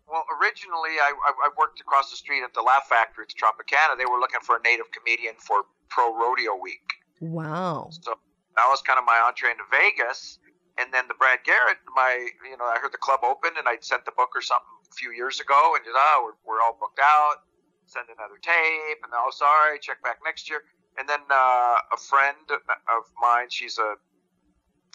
Well, 0.10 0.26
originally 0.42 0.98
I, 1.00 1.14
I, 1.46 1.50
worked 1.60 1.80
across 1.80 2.10
the 2.10 2.18
street 2.18 2.42
at 2.42 2.56
the 2.56 2.62
Laugh 2.64 2.88
Factory 2.90 3.26
at 3.30 3.36
Tropicana. 3.36 4.00
They 4.00 4.06
were 4.06 4.18
looking 4.18 4.40
for 4.42 4.56
a 4.56 4.62
native 4.64 4.88
comedian 4.92 5.36
for 5.38 5.62
Pro 5.90 6.12
Rodeo 6.18 6.56
Week. 6.60 6.90
Wow. 7.20 7.90
So 7.92 8.16
that 8.56 8.66
was 8.68 8.82
kind 8.82 8.98
of 8.98 9.06
my 9.06 9.22
entree 9.28 9.52
into 9.52 9.66
Vegas. 9.70 10.40
And 10.80 10.92
then 10.92 11.08
the 11.08 11.14
Brad 11.14 11.40
Garrett, 11.46 11.78
my, 11.96 12.30
you 12.50 12.58
know, 12.58 12.66
I 12.66 12.80
heard 12.82 12.94
the 12.94 12.98
club 12.98 13.20
open 13.22 13.52
and 13.60 13.68
I'd 13.68 13.84
sent 13.84 14.06
the 14.06 14.12
book 14.18 14.30
or 14.34 14.42
something 14.42 14.77
a 14.92 14.96
few 14.96 15.12
years 15.12 15.40
ago 15.40 15.76
and 15.76 15.84
just, 15.84 15.96
oh, 15.98 16.18
we're, 16.24 16.38
we're 16.48 16.62
all 16.64 16.78
booked 16.80 17.00
out. 17.02 17.44
Send 17.86 18.08
another 18.12 18.40
tape. 18.42 19.00
And 19.04 19.12
oh, 19.16 19.32
sorry, 19.32 19.80
check 19.80 20.04
back 20.04 20.20
next 20.24 20.50
year. 20.50 20.64
And 20.98 21.08
then 21.08 21.22
uh, 21.30 21.94
a 21.94 22.00
friend 22.10 22.42
of 22.50 23.04
mine, 23.22 23.48
she's 23.54 23.78
a, 23.78 23.96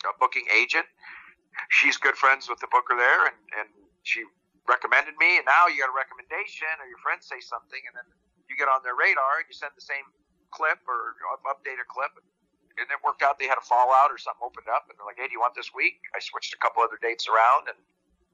a 0.04 0.12
booking 0.18 0.44
agent. 0.50 0.86
She's 1.70 1.96
good 1.96 2.16
friends 2.16 2.48
with 2.48 2.58
the 2.58 2.68
booker 2.72 2.96
there, 2.96 3.28
and, 3.28 3.38
and 3.60 3.68
she 4.02 4.24
recommended 4.66 5.14
me. 5.20 5.36
And 5.36 5.46
now 5.46 5.68
you 5.68 5.84
got 5.84 5.92
a 5.92 5.96
recommendation, 5.96 6.68
or 6.80 6.88
your 6.88 6.98
friends 7.04 7.28
say 7.28 7.38
something, 7.38 7.78
and 7.86 7.94
then 7.94 8.08
you 8.48 8.56
get 8.56 8.72
on 8.72 8.82
their 8.82 8.96
radar 8.96 9.44
and 9.44 9.46
you 9.46 9.54
send 9.54 9.76
the 9.76 9.84
same 9.84 10.04
clip 10.50 10.80
or 10.88 11.16
updated 11.46 11.86
clip. 11.92 12.12
And 12.80 12.88
it 12.88 12.98
worked 13.04 13.20
out. 13.20 13.36
They 13.36 13.52
had 13.52 13.60
a 13.60 13.68
fallout 13.68 14.08
or 14.08 14.16
something 14.16 14.42
opened 14.42 14.72
up, 14.72 14.88
and 14.88 14.96
they're 14.96 15.04
like, 15.04 15.20
"Hey, 15.20 15.28
do 15.28 15.36
you 15.36 15.44
want 15.44 15.52
this 15.52 15.76
week?" 15.76 16.00
I 16.16 16.24
switched 16.24 16.56
a 16.56 16.60
couple 16.60 16.80
other 16.80 16.96
dates 16.98 17.28
around, 17.28 17.68
and 17.68 17.76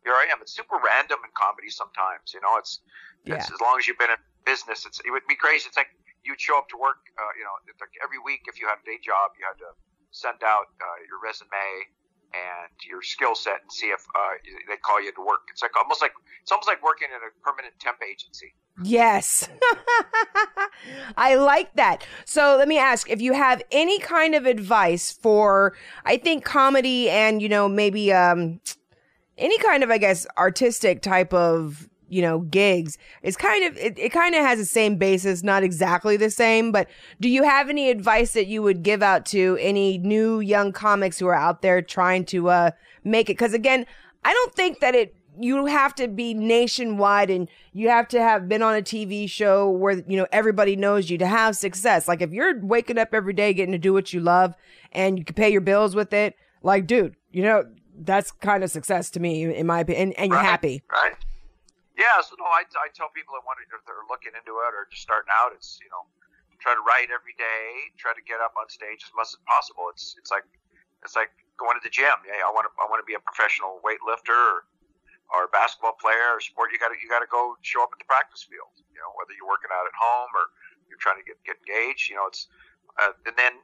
here 0.04 0.14
I 0.14 0.28
am. 0.30 0.38
It's 0.40 0.54
super 0.54 0.78
random 0.78 1.18
in 1.24 1.30
comedy 1.34 1.70
sometimes. 1.70 2.34
You 2.34 2.40
know, 2.40 2.56
it's, 2.58 2.80
yeah. 3.24 3.37
it's 3.37 3.50
as 3.50 3.61
long 3.61 3.78
as 3.78 3.87
you've 3.87 3.98
been 3.98 4.11
in 4.11 4.22
business. 4.46 4.87
It's 4.87 5.00
it 5.04 5.11
would 5.11 5.26
be 5.28 5.37
crazy. 5.37 5.66
It's 5.68 5.76
like 5.76 5.92
you'd 6.24 6.40
show 6.40 6.58
up 6.58 6.68
to 6.70 6.78
work. 6.78 7.08
Uh, 7.16 7.32
you 7.37 7.44
know, 7.44 7.54
like 7.80 7.94
every 8.02 8.18
week 8.18 8.46
if 8.46 8.61
you 8.61 8.66
had 8.66 8.78
a 8.80 8.87
day 8.87 8.98
job, 9.02 9.37
you 9.38 9.44
had 9.44 9.58
to 9.61 9.70
send 10.11 10.40
out 10.42 10.72
uh, 10.80 10.98
your 11.06 11.20
resume 11.22 11.52
and 12.34 12.72
your 12.88 13.02
skill 13.02 13.34
set 13.34 13.62
and 13.62 13.72
see 13.72 13.87
if 13.87 14.04
uh, 14.14 14.37
they 14.68 14.76
call 14.76 15.02
you 15.02 15.12
to 15.12 15.20
work. 15.20 15.48
It's 15.50 15.62
like 15.62 15.76
almost 15.76 16.02
like 16.02 16.12
it's 16.42 16.52
almost 16.52 16.68
like 16.68 16.82
working 16.82 17.08
in 17.08 17.16
a 17.16 17.30
permanent 17.42 17.74
temp 17.80 17.98
agency. 18.02 18.54
Yes. 18.82 19.48
I 21.16 21.34
like 21.34 21.74
that. 21.74 22.06
So 22.24 22.56
let 22.56 22.68
me 22.68 22.78
ask 22.78 23.11
if 23.11 23.20
you 23.20 23.32
have 23.32 23.62
any 23.72 23.98
kind 23.98 24.34
of 24.34 24.46
advice 24.46 25.11
for 25.11 25.74
I 26.04 26.16
think 26.16 26.44
comedy 26.44 27.11
and 27.11 27.42
you 27.42 27.48
know 27.48 27.68
maybe 27.68 28.12
um 28.12 28.61
any 29.38 29.59
kind 29.59 29.83
of, 29.83 29.90
I 29.90 29.98
guess, 29.98 30.27
artistic 30.37 31.01
type 31.01 31.33
of, 31.33 31.88
you 32.09 32.22
know, 32.22 32.40
gigs 32.40 32.98
is 33.22 33.37
kind 33.37 33.64
of, 33.64 33.77
it, 33.77 33.98
it 33.98 34.11
kind 34.11 34.35
of 34.35 34.42
has 34.42 34.59
the 34.59 34.64
same 34.64 34.96
basis, 34.96 35.42
not 35.42 35.62
exactly 35.62 36.16
the 36.16 36.31
same, 36.31 36.72
but 36.72 36.88
do 37.20 37.29
you 37.29 37.44
have 37.44 37.68
any 37.68 37.90
advice 37.90 38.33
that 38.33 38.46
you 38.46 38.62
would 38.62 38.83
give 38.83 39.03
out 39.03 39.27
to 39.27 39.57
any 39.61 39.98
new 39.98 40.40
young 40.40 40.72
comics 40.72 41.18
who 41.18 41.27
are 41.27 41.35
out 41.35 41.62
there 41.62 41.81
trying 41.83 42.24
to, 42.27 42.48
uh, 42.48 42.70
make 43.05 43.31
it? 43.31 43.35
Cause 43.35 43.53
again, 43.53 43.87
I 44.24 44.33
don't 44.33 44.55
think 44.55 44.81
that 44.81 44.94
it, 44.94 45.14
you 45.40 45.66
have 45.66 45.94
to 45.94 46.09
be 46.09 46.35
nationwide 46.35 47.31
and 47.31 47.48
you 47.72 47.88
have 47.88 48.09
to 48.09 48.20
have 48.20 48.48
been 48.48 48.62
on 48.62 48.74
a 48.74 48.83
TV 48.83 49.31
show 49.31 49.70
where, 49.70 50.03
you 50.09 50.16
know, 50.16 50.27
everybody 50.33 50.74
knows 50.74 51.11
you 51.11 51.18
to 51.18 51.27
have 51.27 51.57
success. 51.57 52.09
Like 52.09 52.22
if 52.22 52.33
you're 52.33 52.59
waking 52.61 52.98
up 52.98 53.14
every 53.14 53.35
day 53.35 53.53
getting 53.55 53.72
to 53.72 53.79
do 53.79 53.92
what 53.92 54.12
you 54.12 54.20
love 54.20 54.55
and 54.90 55.18
you 55.18 55.24
can 55.24 55.35
pay 55.35 55.51
your 55.51 55.61
bills 55.61 55.94
with 55.94 56.12
it, 56.12 56.35
like, 56.62 56.87
dude, 56.87 57.14
you 57.31 57.42
know, 57.42 57.64
that's 57.98 58.30
kind 58.30 58.62
of 58.62 58.70
success 58.70 59.11
to 59.11 59.20
me, 59.20 59.44
in 59.44 59.66
my 59.66 59.80
opinion. 59.80 60.14
And, 60.14 60.18
and 60.18 60.26
you're 60.30 60.40
right, 60.40 60.46
happy, 60.46 60.82
right? 60.90 61.16
Yeah. 61.98 62.22
So 62.22 62.37
no, 62.38 62.46
I, 62.46 62.62
I 62.78 62.88
tell 62.94 63.11
people 63.11 63.34
that 63.34 63.42
want 63.42 63.58
to, 63.58 63.66
if 63.74 63.82
they're 63.84 64.06
looking 64.06 64.32
into 64.38 64.54
it 64.62 64.72
or 64.72 64.87
just 64.90 65.02
starting 65.02 65.30
out, 65.34 65.50
it's 65.54 65.78
you 65.82 65.90
know, 65.90 66.06
try 66.62 66.74
to 66.74 66.82
write 66.87 67.11
every 67.11 67.34
day, 67.38 67.90
try 67.98 68.14
to 68.14 68.22
get 68.22 68.38
up 68.38 68.54
on 68.58 68.70
stage 68.70 69.02
as 69.06 69.12
much 69.14 69.34
as 69.34 69.40
possible. 69.46 69.90
It's 69.90 70.14
it's 70.18 70.30
like 70.30 70.46
it's 71.02 71.14
like 71.14 71.30
going 71.58 71.74
to 71.74 71.82
the 71.82 71.90
gym. 71.90 72.14
Yeah, 72.26 72.46
I 72.46 72.50
want 72.54 72.70
to 72.70 72.72
I 72.78 72.87
want 72.87 73.02
to 73.02 73.08
be 73.08 73.18
a 73.18 73.22
professional 73.22 73.82
weightlifter 73.82 74.34
or, 74.34 74.66
or 75.34 75.40
a 75.46 75.50
basketball 75.50 75.98
player 75.98 76.34
or 76.34 76.40
sport. 76.42 76.70
You 76.70 76.78
got 76.78 76.94
to 76.94 76.98
you 76.98 77.11
got 77.11 77.22
to 77.22 77.30
go 77.30 77.58
show 77.62 77.82
up 77.82 77.90
at 77.94 77.98
the 77.98 78.08
practice 78.08 78.46
field. 78.46 78.72
You 78.94 79.02
know, 79.02 79.11
whether 79.18 79.34
you're 79.34 79.50
working 79.50 79.70
out 79.74 79.87
at 79.87 79.94
home 79.98 80.30
or 80.34 80.54
you're 80.87 81.02
trying 81.02 81.18
to 81.18 81.26
get 81.26 81.38
get 81.42 81.58
engaged. 81.66 82.11
You 82.11 82.18
know, 82.18 82.30
it's 82.30 82.46
uh, 82.98 83.14
and 83.26 83.34
then 83.38 83.62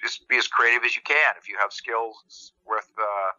just 0.00 0.28
be 0.28 0.36
as 0.36 0.48
creative 0.48 0.84
as 0.84 0.96
you 0.96 1.02
can. 1.04 1.36
If 1.36 1.48
you 1.48 1.56
have 1.60 1.72
skills 1.72 2.52
worth 2.64 2.88
uh, 2.96 3.30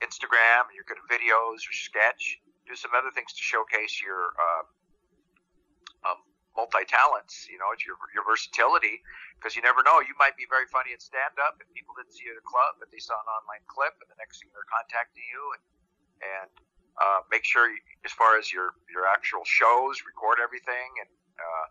Instagram 0.00 0.68
and 0.68 0.74
you're 0.74 0.88
good 0.88 1.00
videos 1.08 1.64
or 1.64 1.72
sketch, 1.76 2.40
do 2.66 2.74
some 2.74 2.92
other 2.96 3.12
things 3.12 3.32
to 3.36 3.42
showcase 3.42 4.00
your 4.00 4.32
uh, 4.36 4.64
um, 6.08 6.20
multi 6.56 6.84
talents. 6.88 7.48
You 7.48 7.60
know, 7.60 7.72
it's 7.72 7.84
your 7.84 7.96
your 8.16 8.24
versatility 8.24 9.00
because 9.36 9.56
you 9.56 9.62
never 9.62 9.84
know. 9.84 10.00
You 10.00 10.16
might 10.16 10.36
be 10.36 10.48
very 10.48 10.68
funny 10.68 10.92
at 10.92 11.00
stand 11.04 11.36
up, 11.40 11.60
and 11.60 11.68
people 11.76 11.96
didn't 11.96 12.12
see 12.16 12.28
you 12.28 12.36
at 12.36 12.40
a 12.40 12.46
club, 12.46 12.80
but 12.80 12.88
they 12.92 13.00
saw 13.00 13.16
an 13.16 13.28
online 13.28 13.64
clip, 13.68 13.96
and 14.00 14.08
the 14.08 14.18
next 14.20 14.40
thing 14.40 14.48
they're 14.52 14.68
contacting 14.68 15.24
you, 15.24 15.42
and 15.56 15.62
and 16.20 16.52
uh, 17.00 17.20
make 17.32 17.48
sure, 17.48 17.68
you, 17.68 17.80
as 18.04 18.12
far 18.12 18.36
as 18.36 18.52
your 18.52 18.76
your 18.92 19.08
actual 19.08 19.44
shows, 19.44 20.04
record 20.04 20.40
everything, 20.40 21.00
and 21.00 21.10
uh, 21.40 21.66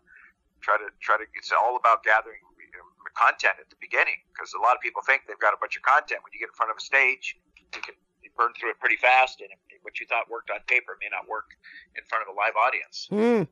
try 0.62 0.78
to 0.78 0.90
try 1.02 1.18
to. 1.18 1.26
It's 1.34 1.50
all 1.54 1.78
about 1.78 2.02
gathering 2.02 2.42
you 2.58 2.78
know, 2.78 2.86
content 3.14 3.58
at 3.58 3.70
the 3.70 3.78
beginning 3.78 4.18
because 4.34 4.54
a 4.54 4.62
lot 4.62 4.74
of 4.74 4.82
people 4.82 5.02
think 5.02 5.26
they've 5.26 5.40
got 5.40 5.54
a 5.54 5.60
bunch 5.60 5.78
of 5.78 5.82
content. 5.82 6.22
When 6.22 6.34
you 6.34 6.40
get 6.42 6.50
in 6.50 6.58
front 6.58 6.70
of 6.70 6.78
a 6.78 6.84
stage, 6.84 7.38
you 7.74 7.82
can 7.82 7.94
burn 8.36 8.52
through 8.58 8.70
it 8.70 8.80
pretty 8.80 8.96
fast, 8.96 9.40
and 9.40 9.48
what 9.82 10.00
you 10.00 10.06
thought 10.06 10.30
worked 10.30 10.50
on 10.50 10.58
paper 10.66 10.96
may 11.00 11.08
not 11.10 11.28
work 11.28 11.46
in 11.96 12.02
front 12.08 12.24
of 12.28 12.34
a 12.34 12.36
live 12.36 12.54
audience. 12.56 13.08
Mm. 13.10 13.48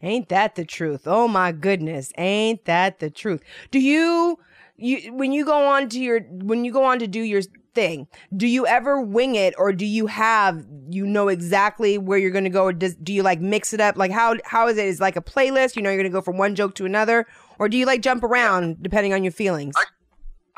Ain't 0.00 0.28
that 0.28 0.54
the 0.54 0.64
truth? 0.64 1.02
Oh 1.06 1.26
my 1.26 1.50
goodness, 1.52 2.12
ain't 2.16 2.64
that 2.66 3.00
the 3.00 3.10
truth? 3.10 3.42
Do 3.70 3.80
you 3.80 4.38
you 4.76 5.12
when 5.12 5.32
you 5.32 5.44
go 5.44 5.66
on 5.66 5.88
to 5.88 6.00
your 6.00 6.20
when 6.20 6.64
you 6.64 6.72
go 6.72 6.84
on 6.84 7.00
to 7.00 7.08
do 7.08 7.20
your 7.20 7.42
thing, 7.74 8.06
do 8.36 8.46
you 8.46 8.64
ever 8.66 9.00
wing 9.00 9.34
it 9.34 9.54
or 9.58 9.72
do 9.72 9.84
you 9.84 10.06
have 10.06 10.64
you 10.88 11.04
know 11.04 11.26
exactly 11.26 11.98
where 11.98 12.16
you're 12.18 12.30
going 12.30 12.44
to 12.44 12.50
go 12.50 12.64
or 12.64 12.72
does, 12.72 12.94
do 12.94 13.12
you 13.12 13.24
like 13.24 13.40
mix 13.40 13.72
it 13.72 13.80
up? 13.80 13.96
Like 13.96 14.12
how 14.12 14.36
how 14.44 14.68
is 14.68 14.78
it? 14.78 14.86
Is 14.86 15.00
it 15.00 15.02
like 15.02 15.16
a 15.16 15.20
playlist, 15.20 15.74
you 15.74 15.82
know 15.82 15.90
you're 15.90 16.00
going 16.00 16.10
to 16.12 16.16
go 16.16 16.22
from 16.22 16.38
one 16.38 16.54
joke 16.54 16.76
to 16.76 16.86
another 16.86 17.26
or 17.58 17.68
do 17.68 17.76
you 17.76 17.84
like 17.84 18.00
jump 18.00 18.22
around 18.22 18.80
depending 18.82 19.12
on 19.12 19.24
your 19.24 19.32
feelings? 19.32 19.74
I- 19.76 19.84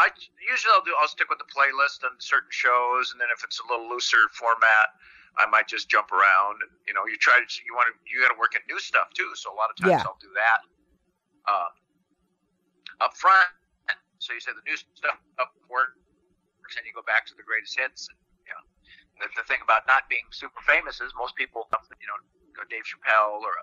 I 0.02 0.08
usually 0.50 0.74
I'll 0.74 0.82
do 0.82 0.92
I'll 0.98 1.08
stick 1.08 1.30
with 1.30 1.38
the 1.38 1.46
playlist 1.46 2.02
on 2.02 2.18
certain 2.18 2.50
shows, 2.50 3.14
and 3.14 3.22
then 3.22 3.30
if 3.30 3.46
it's 3.46 3.62
a 3.62 3.66
little 3.70 3.86
looser 3.86 4.26
format, 4.34 4.98
I 5.38 5.46
might 5.46 5.70
just 5.70 5.86
jump 5.86 6.10
around. 6.10 6.58
And 6.66 6.74
you 6.90 6.92
know, 6.92 7.06
you 7.06 7.14
try 7.16 7.38
to 7.38 7.46
you 7.62 7.72
want 7.78 7.86
to 7.88 7.94
you 8.04 8.18
got 8.20 8.34
to 8.34 8.38
work 8.38 8.58
at 8.58 8.66
new 8.66 8.82
stuff 8.82 9.14
too. 9.14 9.30
So 9.38 9.54
a 9.54 9.56
lot 9.56 9.70
of 9.70 9.78
times 9.78 10.02
Yeah. 10.02 10.10
I'll 10.10 10.18
do 10.18 10.34
that 10.34 10.60
uh, 11.46 11.70
up 13.06 13.14
front. 13.14 13.48
So 14.20 14.36
you 14.36 14.40
say 14.44 14.52
the 14.52 14.66
new 14.68 14.76
stuff 14.76 15.16
up 15.40 15.56
works, 15.72 15.96
and 16.76 16.84
you 16.84 16.92
go 16.92 17.00
back 17.08 17.24
to 17.32 17.34
the 17.38 17.46
greatest 17.46 17.72
hits. 17.72 18.04
And, 18.12 18.20
you 18.44 18.52
know, 18.52 18.62
the, 19.16 19.32
the 19.32 19.48
thing 19.48 19.64
about 19.64 19.88
not 19.88 20.12
being 20.12 20.28
super 20.28 20.60
famous 20.68 21.00
is 21.00 21.08
most 21.16 21.32
people, 21.40 21.64
you 21.72 22.04
know, 22.04 22.20
go 22.52 22.60
Dave 22.68 22.84
Chappelle 22.84 23.40
or 23.40 23.56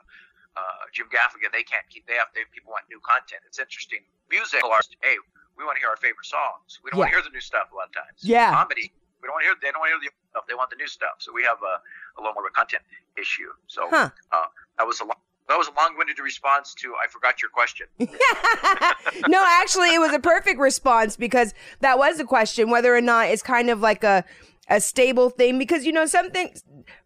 uh, 0.58 0.90
Jim 0.90 1.06
Gaffigan, 1.14 1.54
they 1.54 1.62
can't 1.62 1.86
keep. 1.94 2.10
They 2.10 2.18
have. 2.18 2.34
They, 2.34 2.42
people 2.50 2.74
want 2.74 2.90
new 2.90 2.98
content. 3.06 3.46
It's 3.46 3.62
interesting. 3.62 4.02
Music 4.34 4.66
artists, 4.66 4.98
hey, 5.06 5.22
we 5.58 5.66
want 5.66 5.76
to 5.78 5.82
hear 5.82 5.90
our 5.90 5.98
favorite 5.98 6.26
songs. 6.26 6.80
We 6.84 6.92
don't 6.92 7.00
want 7.00 7.10
to 7.12 7.16
hear 7.18 7.24
the 7.24 7.34
new 7.34 7.42
stuff 7.42 7.72
a 7.74 7.76
lot 7.76 7.88
of 7.88 7.94
times. 7.94 8.22
Yeah. 8.22 8.52
Comedy, 8.52 8.94
we 9.22 9.28
don't 9.28 9.34
want 9.34 9.44
to 9.44 9.48
hear. 9.50 9.56
They 9.62 9.72
don't 9.72 9.82
want 9.82 9.90
to 9.92 10.00
hear 10.00 10.12
the 10.12 10.30
stuff. 10.32 10.46
They 10.48 10.54
want 10.54 10.70
the 10.70 10.76
new 10.78 10.88
stuff. 10.88 11.16
So 11.20 11.34
we 11.34 11.44
have 11.44 11.58
a, 11.64 11.82
a 12.16 12.20
little 12.22 12.34
more 12.34 12.46
of 12.46 12.52
a 12.52 12.56
content 12.56 12.84
issue. 13.20 13.50
So 13.68 13.88
Huh. 13.90 14.10
uh, 14.32 14.46
that 14.78 14.86
was 14.86 15.00
a 15.02 15.06
long, 15.06 15.18
that 15.50 15.58
was 15.58 15.68
a 15.68 15.74
long-winded 15.76 16.20
response 16.20 16.74
to 16.76 16.94
I 17.04 17.08
forgot 17.08 17.42
your 17.42 17.50
question. 17.50 17.88
no, 19.28 19.44
actually, 19.48 19.94
it 19.96 20.00
was 20.00 20.14
a 20.14 20.20
perfect 20.20 20.60
response 20.60 21.16
because 21.16 21.54
that 21.80 21.98
was 21.98 22.18
the 22.18 22.26
question 22.26 22.70
whether 22.70 22.96
or 22.96 23.02
not 23.02 23.28
it's 23.30 23.42
kind 23.42 23.70
of 23.70 23.80
like 23.82 24.04
a 24.04 24.24
a 24.70 24.82
stable 24.82 25.30
thing. 25.30 25.58
Because 25.58 25.86
you 25.86 25.92
know, 25.92 26.06
something 26.06 26.54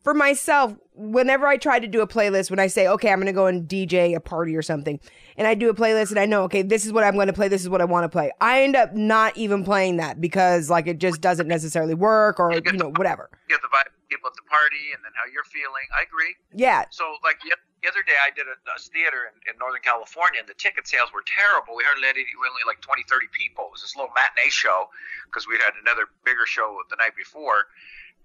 for 0.03 0.13
myself, 0.13 0.75
whenever 0.93 1.47
I 1.47 1.57
try 1.57 1.79
to 1.79 1.87
do 1.87 2.01
a 2.01 2.07
playlist, 2.07 2.49
when 2.49 2.59
I 2.59 2.67
say, 2.67 2.87
okay, 2.87 3.11
I'm 3.11 3.17
going 3.19 3.27
to 3.27 3.33
go 3.33 3.47
and 3.47 3.67
DJ 3.67 4.15
a 4.15 4.19
party 4.19 4.55
or 4.55 4.61
something, 4.61 4.99
and 5.37 5.47
I 5.47 5.53
do 5.53 5.69
a 5.69 5.73
playlist 5.73 6.09
and 6.09 6.19
I 6.19 6.25
know, 6.25 6.43
okay, 6.43 6.61
this 6.61 6.85
is 6.85 6.93
what 6.93 7.03
I'm 7.03 7.15
going 7.15 7.27
to 7.27 7.33
play, 7.33 7.47
this 7.47 7.61
is 7.61 7.69
what 7.69 7.81
I 7.81 7.85
want 7.85 8.03
to 8.03 8.09
play, 8.09 8.31
I 8.41 8.63
end 8.63 8.75
up 8.75 8.93
not 8.93 9.37
even 9.37 9.63
playing 9.63 9.97
that 9.97 10.21
because 10.21 10.69
like 10.69 10.87
it 10.87 10.99
just 10.99 11.21
doesn't 11.21 11.47
necessarily 11.47 11.93
work 11.93 12.39
or 12.39 12.53
you 12.53 12.73
know 12.73 12.91
whatever. 12.95 13.29
You 13.49 13.55
have 13.55 13.61
the 13.61 13.67
vibe 13.67 13.91
people 14.09 14.27
at 14.27 14.35
the 14.35 14.49
party, 14.49 14.91
and 14.93 15.03
then 15.03 15.11
how 15.15 15.31
you're 15.31 15.45
feeling. 15.45 15.87
I 15.97 16.03
agree. 16.03 16.35
Yeah, 16.53 16.85
So, 16.91 17.15
like 17.23 17.39
the, 17.41 17.55
the 17.81 17.89
other 17.89 18.05
day, 18.05 18.13
I 18.21 18.29
did 18.29 18.45
a, 18.45 18.53
a 18.53 18.77
theater 18.77 19.33
in, 19.33 19.35
in 19.49 19.53
Northern 19.57 19.81
California, 19.81 20.37
and 20.37 20.45
the 20.45 20.57
ticket 20.57 20.85
sales 20.85 21.09
were 21.09 21.25
terrible. 21.25 21.73
We 21.73 21.81
hardly 21.81 22.05
had 22.05 22.13
any, 22.13 22.29
only 22.37 22.61
like 22.69 22.77
20, 22.85 23.01
30 23.09 23.25
people. 23.33 23.73
It 23.73 23.81
was 23.81 23.81
this 23.81 23.97
little 23.97 24.13
matinee 24.13 24.53
show 24.53 24.93
because 25.25 25.49
we 25.49 25.57
had 25.57 25.73
another 25.81 26.13
bigger 26.21 26.45
show 26.45 26.77
the 26.93 26.97
night 27.01 27.17
before. 27.17 27.73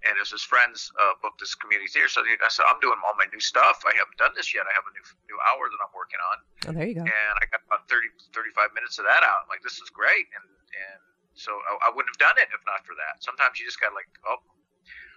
And 0.05 0.13
it 0.13 0.21
was 0.21 0.29
his 0.29 0.45
friends 0.45 0.93
uh, 0.93 1.17
booked 1.25 1.41
this 1.41 1.57
community 1.57 1.89
theater. 1.89 2.05
So 2.05 2.21
I 2.21 2.53
said, 2.53 2.69
I'm 2.69 2.77
doing 2.85 3.01
all 3.01 3.17
my 3.17 3.25
new 3.33 3.41
stuff. 3.41 3.81
I 3.81 3.97
haven't 3.97 4.21
done 4.21 4.29
this 4.37 4.53
yet. 4.53 4.69
I 4.69 4.73
have 4.77 4.85
a 4.85 4.93
new 4.93 5.01
new 5.25 5.39
hour 5.49 5.65
that 5.73 5.79
I'm 5.81 5.89
working 5.97 6.21
on. 6.21 6.37
oh, 6.69 6.73
there 6.77 6.85
you 6.85 7.01
go. 7.01 7.05
And 7.09 7.33
I 7.41 7.49
got 7.49 7.65
about 7.65 7.89
30, 7.89 8.13
35 8.29 8.77
minutes 8.77 9.01
of 9.01 9.09
that 9.09 9.25
out. 9.25 9.41
I'm 9.41 9.49
like, 9.49 9.65
this 9.65 9.81
is 9.81 9.89
great. 9.89 10.29
And, 10.37 10.45
and 10.69 11.01
so 11.33 11.49
I, 11.65 11.89
I 11.89 11.97
wouldn't 11.97 12.13
have 12.13 12.21
done 12.21 12.37
it 12.37 12.45
if 12.53 12.61
not 12.69 12.85
for 12.85 12.93
that. 12.93 13.25
Sometimes 13.25 13.57
you 13.57 13.65
just 13.65 13.81
got 13.81 13.97
like, 13.97 14.05
oh, 14.29 14.37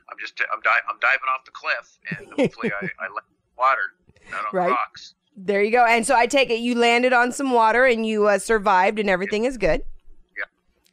I'm 0.09 0.16
just, 0.16 0.40
I'm, 0.48 0.64
di- 0.64 0.85
I'm 0.88 0.96
diving 1.05 1.29
off 1.29 1.44
the 1.44 1.53
cliff. 1.53 2.00
And 2.16 2.33
hopefully 2.33 2.72
I, 2.72 2.88
I 3.05 3.12
let 3.16 3.29
water, 3.61 3.99
Right. 4.52 4.70
rocks. 4.70 5.14
There 5.37 5.62
you 5.62 5.70
go. 5.70 5.85
And 5.87 6.06
so 6.06 6.14
I 6.14 6.26
take 6.26 6.50
it 6.50 6.61
you 6.61 6.74
landed 6.74 7.12
on 7.12 7.33
some 7.33 7.52
water 7.52 7.85
and 7.85 8.04
you 8.04 8.26
uh, 8.26 8.38
survived 8.38 8.98
and 8.98 9.09
everything 9.09 9.44
is 9.44 9.56
good. 9.56 9.83
Yeah. 10.37 10.44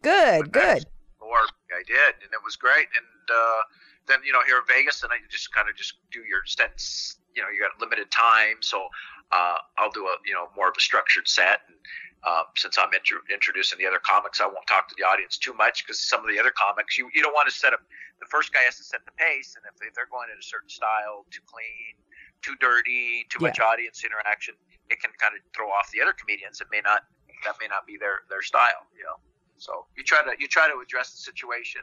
Good, 0.01 0.51
good. 0.51 0.85
Or 1.19 1.39
I 1.75 1.83
did, 1.85 2.15
and 2.23 2.31
it 2.31 2.41
was 2.43 2.55
great. 2.55 2.87
And 2.95 3.27
uh, 3.29 3.61
then 4.07 4.19
you 4.25 4.31
know 4.31 4.41
here 4.45 4.57
in 4.57 4.63
Vegas, 4.67 5.03
and 5.03 5.11
I 5.11 5.17
just 5.29 5.53
kind 5.53 5.69
of 5.69 5.75
just 5.75 5.95
do 6.11 6.19
your 6.19 6.45
sets. 6.45 7.17
You 7.35 7.43
know, 7.43 7.49
you 7.49 7.61
got 7.61 7.79
limited 7.79 8.09
time, 8.09 8.61
so 8.61 8.87
uh, 9.31 9.57
I'll 9.77 9.91
do 9.91 10.07
a 10.07 10.15
you 10.25 10.33
know 10.33 10.49
more 10.55 10.69
of 10.69 10.75
a 10.77 10.81
structured 10.81 11.27
set. 11.27 11.61
And 11.67 11.77
uh, 12.23 12.43
since 12.55 12.77
I'm 12.77 12.93
intro- 12.93 13.21
introducing 13.31 13.77
the 13.77 13.85
other 13.85 14.01
comics, 14.01 14.41
I 14.41 14.45
won't 14.45 14.65
talk 14.67 14.87
to 14.89 14.95
the 14.97 15.03
audience 15.03 15.37
too 15.37 15.53
much 15.53 15.85
because 15.85 15.99
some 15.99 16.21
of 16.21 16.31
the 16.31 16.39
other 16.39 16.51
comics, 16.55 16.97
you 16.97 17.09
you 17.13 17.21
don't 17.21 17.33
want 17.33 17.49
to 17.49 17.55
set 17.55 17.73
up. 17.73 17.81
The 18.19 18.25
first 18.31 18.53
guy 18.53 18.65
has 18.65 18.77
to 18.77 18.83
set 18.83 19.05
the 19.05 19.13
pace, 19.13 19.53
and 19.55 19.63
if, 19.69 19.77
if 19.85 19.93
they're 19.93 20.09
going 20.09 20.29
in 20.33 20.39
a 20.39 20.47
certain 20.47 20.69
style, 20.69 21.27
too 21.29 21.43
clean, 21.45 21.93
too 22.41 22.55
dirty, 22.59 23.25
too 23.29 23.39
much 23.41 23.59
audience 23.59 24.03
interaction, 24.03 24.55
it 24.89 24.99
can 25.01 25.11
kind 25.19 25.35
of 25.35 25.41
throw 25.55 25.69
off 25.69 25.91
the 25.91 26.01
other 26.01 26.13
comedians. 26.13 26.61
It 26.61 26.67
may 26.71 26.81
not 26.81 27.03
that 27.45 27.55
may 27.61 27.67
not 27.67 27.85
be 27.85 27.97
their 27.97 28.25
their 28.29 28.41
style, 28.41 28.87
you 28.97 29.03
know. 29.03 29.17
So 29.57 29.85
you 29.97 30.03
try 30.03 30.23
to 30.23 30.31
you 30.39 30.47
try 30.47 30.67
to 30.67 30.79
address 30.79 31.11
the 31.11 31.21
situation 31.21 31.81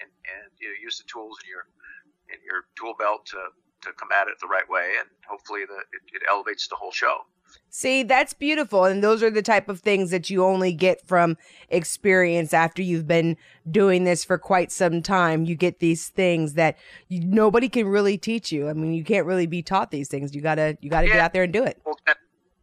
and 0.00 0.10
and 0.26 0.50
you 0.60 0.68
know, 0.68 0.76
use 0.80 0.98
the 0.98 1.04
tools 1.04 1.38
in 1.44 1.50
your 1.50 1.64
in 2.32 2.38
your 2.44 2.68
tool 2.76 2.94
belt 2.98 3.26
to 3.26 3.52
to 3.82 3.92
come 3.98 4.12
at 4.12 4.28
it 4.28 4.38
the 4.40 4.46
right 4.46 4.68
way, 4.68 4.94
and 4.98 5.08
hopefully 5.26 5.64
the 5.66 5.80
it, 5.92 6.02
it 6.14 6.22
elevates 6.28 6.68
the 6.68 6.76
whole 6.76 6.92
show. 6.92 7.26
See, 7.74 8.02
that's 8.02 8.34
beautiful. 8.34 8.84
And 8.84 9.02
those 9.02 9.22
are 9.22 9.30
the 9.30 9.42
type 9.42 9.68
of 9.68 9.80
things 9.80 10.10
that 10.10 10.28
you 10.28 10.44
only 10.44 10.72
get 10.72 11.06
from 11.06 11.38
experience 11.70 12.52
after 12.52 12.82
you've 12.82 13.08
been 13.08 13.36
doing 13.70 14.04
this 14.04 14.24
for 14.24 14.36
quite 14.36 14.70
some 14.70 15.00
time. 15.00 15.46
You 15.46 15.54
get 15.54 15.78
these 15.78 16.08
things 16.08 16.54
that 16.54 16.76
you, 17.08 17.20
nobody 17.20 17.70
can 17.70 17.88
really 17.88 18.18
teach 18.18 18.52
you. 18.52 18.68
I 18.68 18.74
mean, 18.74 18.92
you 18.92 19.04
can't 19.04 19.26
really 19.26 19.46
be 19.46 19.62
taught 19.62 19.90
these 19.90 20.08
things. 20.08 20.34
You 20.34 20.42
gotta, 20.42 20.76
you 20.82 20.90
gotta 20.90 21.06
get 21.06 21.18
out 21.18 21.32
there 21.32 21.44
and 21.44 21.52
do 21.52 21.64
it. 21.64 21.80
Ten, 22.06 22.14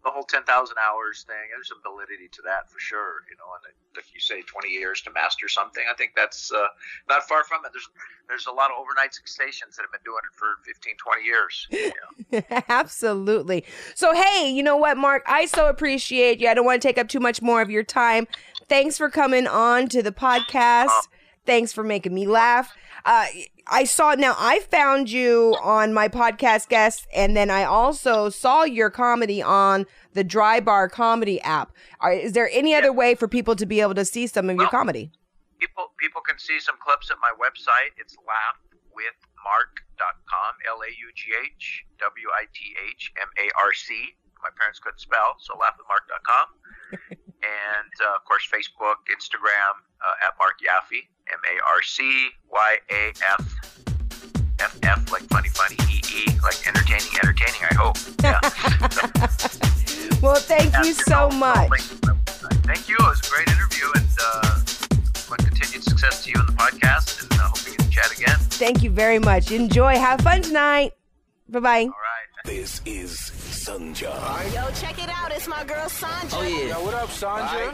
the 0.03 0.11
whole 0.11 0.23
ten 0.23 0.43
thousand 0.43 0.77
hours 0.77 1.23
thing. 1.27 1.49
There's 1.51 1.67
some 1.69 1.81
validity 1.83 2.29
to 2.31 2.41
that 2.43 2.69
for 2.69 2.79
sure. 2.79 3.23
You 3.29 3.35
know, 3.37 3.49
and 3.55 3.73
if 3.97 4.13
you 4.13 4.19
say 4.19 4.41
twenty 4.43 4.69
years 4.69 5.01
to 5.03 5.11
master 5.11 5.47
something, 5.47 5.83
I 5.89 5.95
think 5.95 6.13
that's 6.15 6.51
uh, 6.51 6.67
not 7.09 7.27
far 7.27 7.43
from 7.43 7.65
it. 7.65 7.71
There's 7.73 7.89
there's 8.29 8.45
a 8.45 8.51
lot 8.51 8.71
of 8.71 8.77
overnight 8.79 9.13
stations 9.25 9.75
that 9.75 9.83
have 9.83 9.91
been 9.91 10.01
doing 10.05 10.21
it 10.23 10.35
for 10.37 10.57
15, 10.63 10.95
20 10.97 11.23
years. 11.23 11.67
You 11.71 11.91
know. 12.31 12.63
Absolutely. 12.69 13.65
So, 13.95 14.13
hey, 14.13 14.49
you 14.49 14.61
know 14.61 14.77
what, 14.77 14.97
Marc? 14.97 15.23
I 15.27 15.45
so 15.47 15.67
appreciate 15.67 16.39
you. 16.39 16.47
I 16.47 16.53
don't 16.53 16.65
want 16.65 16.79
to 16.79 16.87
take 16.87 16.99
up 16.99 17.07
too 17.07 17.19
much 17.19 17.41
more 17.41 17.61
of 17.61 17.71
your 17.71 17.83
time. 17.83 18.27
Thanks 18.67 18.99
for 18.99 19.09
coming 19.09 19.47
on 19.47 19.87
to 19.89 20.03
the 20.03 20.11
podcast. 20.11 21.07
Thanks 21.45 21.73
for 21.73 21.83
making 21.83 22.13
me 22.13 22.27
laugh. 22.27 22.75
Uh, 23.05 23.25
I 23.67 23.85
saw 23.85 24.13
now, 24.15 24.35
I 24.37 24.59
found 24.59 25.09
you 25.09 25.55
on 25.61 25.93
my 25.93 26.09
podcast 26.09 26.69
guest, 26.69 27.07
and 27.15 27.35
then 27.35 27.49
I 27.49 27.63
also 27.63 28.29
saw 28.29 28.63
your 28.63 28.89
comedy 28.89 29.41
on 29.41 29.85
the 30.13 30.23
Dry 30.23 30.59
Bar 30.59 30.89
Comedy 30.89 31.39
app. 31.41 31.71
Are, 31.99 32.11
is 32.11 32.33
there 32.33 32.49
any 32.51 32.75
other 32.75 32.91
way 32.91 33.15
for 33.15 33.27
people 33.27 33.55
to 33.55 33.65
be 33.65 33.81
able 33.81 33.95
to 33.95 34.05
see 34.05 34.27
some 34.27 34.49
of 34.49 34.57
your 34.57 34.69
comedy? 34.69 35.11
people 35.59 35.91
people 35.99 36.23
can 36.23 36.39
see 36.39 36.59
some 36.59 36.77
clips 36.79 37.11
at 37.11 37.19
my 37.21 37.31
website. 37.35 37.91
It's 37.99 38.15
laughwithmarc.com, 38.23 40.53
L 40.67 40.81
A 40.81 40.89
U 40.89 41.11
G 41.13 41.33
H 41.35 41.85
W 41.99 42.27
I 42.33 42.47
T 42.55 42.73
H 42.87 43.11
M 43.19 43.27
A 43.37 43.51
R 43.59 43.73
C. 43.75 44.15
My 44.41 44.49
parents 44.55 44.79
couldn't 44.79 45.03
spell, 45.03 45.35
so 45.43 45.53
laughwithmarc.com. 45.59 46.47
and 47.43 47.91
uh, 47.99 48.15
of 48.15 48.23
course, 48.23 48.47
Facebook, 48.47 49.03
Instagram 49.11 49.83
uh, 50.05 50.25
at 50.25 50.33
Marc 50.39 50.55
Yaffee, 50.61 51.07
M 51.31 51.39
A 51.45 51.73
R 51.73 51.81
C 51.81 52.29
Y 52.51 52.77
A 52.91 53.13
F. 53.39 53.55
F 54.61 54.77
F 54.83 55.11
like 55.11 55.23
funny 55.29 55.47
funny 55.49 55.77
E 55.89 56.01
E 56.13 56.25
like 56.43 56.67
entertaining 56.67 57.07
entertaining 57.23 57.61
I 57.71 57.75
hope 57.75 57.95
yeah 58.21 58.39
Well, 60.21 60.35
thank 60.35 60.75
you 60.85 60.91
so 60.93 61.29
no, 61.29 61.29
no, 61.29 61.37
much. 61.37 61.69
thank 61.69 61.91
you. 61.91 62.15
Thank 62.67 62.89
you. 62.89 62.95
It 62.99 63.03
was 63.03 63.21
a 63.25 63.29
great 63.33 63.47
interview, 63.47 63.85
and 63.95 64.07
uh, 64.21 64.59
want 65.29 65.45
continued 65.45 65.83
success 65.83 66.25
to 66.25 66.31
you 66.31 66.35
in 66.41 66.45
the 66.45 66.51
podcast. 66.51 67.21
And 67.23 67.31
uh, 67.39 67.43
hope 67.43 67.63
we 67.65 67.71
get 67.71 67.79
to 67.85 67.89
chat 67.89 68.11
again. 68.17 68.37
Thank 68.49 68.83
you 68.83 68.89
very 68.89 69.19
much. 69.19 69.51
Enjoy. 69.51 69.95
Have 69.95 70.19
fun 70.19 70.41
tonight. 70.41 70.91
Bye 71.47 71.59
bye. 71.61 71.79
All 71.83 71.87
right. 71.87 72.45
This 72.45 72.81
is 72.85 73.11
Sanja. 73.13 74.13
Yo, 74.53 74.69
check 74.73 75.01
it 75.01 75.09
out. 75.09 75.31
It's 75.31 75.47
my 75.47 75.63
girl 75.63 75.87
Sandra. 75.87 76.37
Oh, 76.37 76.43
yeah. 76.43 76.77
Yo, 76.77 76.83
what 76.83 76.93
up, 76.95 77.09
Sandra? 77.11 77.73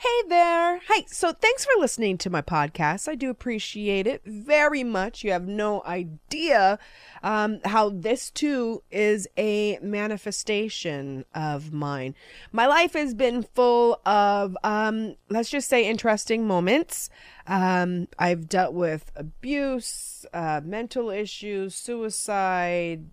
Hey 0.00 0.28
there. 0.28 0.80
Hi. 0.86 1.06
So 1.08 1.32
thanks 1.32 1.64
for 1.64 1.72
listening 1.80 2.18
to 2.18 2.30
my 2.30 2.40
podcast. 2.40 3.08
I 3.08 3.16
do 3.16 3.30
appreciate 3.30 4.06
it 4.06 4.22
very 4.24 4.84
much. 4.84 5.24
You 5.24 5.32
have 5.32 5.48
no 5.48 5.82
idea 5.84 6.78
um, 7.24 7.58
how 7.64 7.88
this 7.88 8.30
too 8.30 8.84
is 8.92 9.26
a 9.36 9.76
manifestation 9.82 11.24
of 11.34 11.72
mine. 11.72 12.14
My 12.52 12.68
life 12.68 12.92
has 12.92 13.12
been 13.12 13.42
full 13.42 14.00
of, 14.06 14.56
um, 14.62 15.16
let's 15.30 15.50
just 15.50 15.68
say, 15.68 15.84
interesting 15.84 16.46
moments. 16.46 17.10
Um, 17.48 18.06
I've 18.20 18.48
dealt 18.48 18.74
with 18.74 19.10
abuse, 19.16 20.24
uh, 20.32 20.60
mental 20.62 21.10
issues, 21.10 21.74
suicide, 21.74 23.04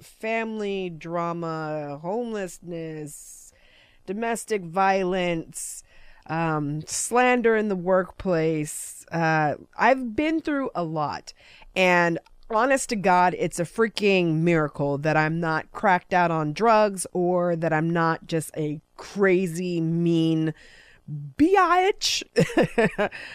family 0.00 0.90
drama, 0.90 2.00
homelessness, 2.02 3.45
domestic 4.06 4.62
violence, 4.62 5.82
um, 6.26 6.82
slander 6.86 7.56
in 7.56 7.68
the 7.68 7.76
workplace. 7.76 9.04
Uh, 9.10 9.54
I've 9.76 10.16
been 10.16 10.40
through 10.40 10.70
a 10.74 10.82
lot. 10.82 11.32
And 11.74 12.18
honest 12.50 12.88
to 12.90 12.96
God, 12.96 13.34
it's 13.38 13.58
a 13.58 13.64
freaking 13.64 14.36
miracle 14.36 14.98
that 14.98 15.16
I'm 15.16 15.40
not 15.40 15.70
cracked 15.72 16.12
out 16.12 16.30
on 16.30 16.52
drugs 16.52 17.06
or 17.12 17.56
that 17.56 17.72
I'm 17.72 17.90
not 17.90 18.26
just 18.26 18.50
a 18.56 18.80
crazy, 18.96 19.80
mean 19.80 20.54
biatch. 21.38 22.22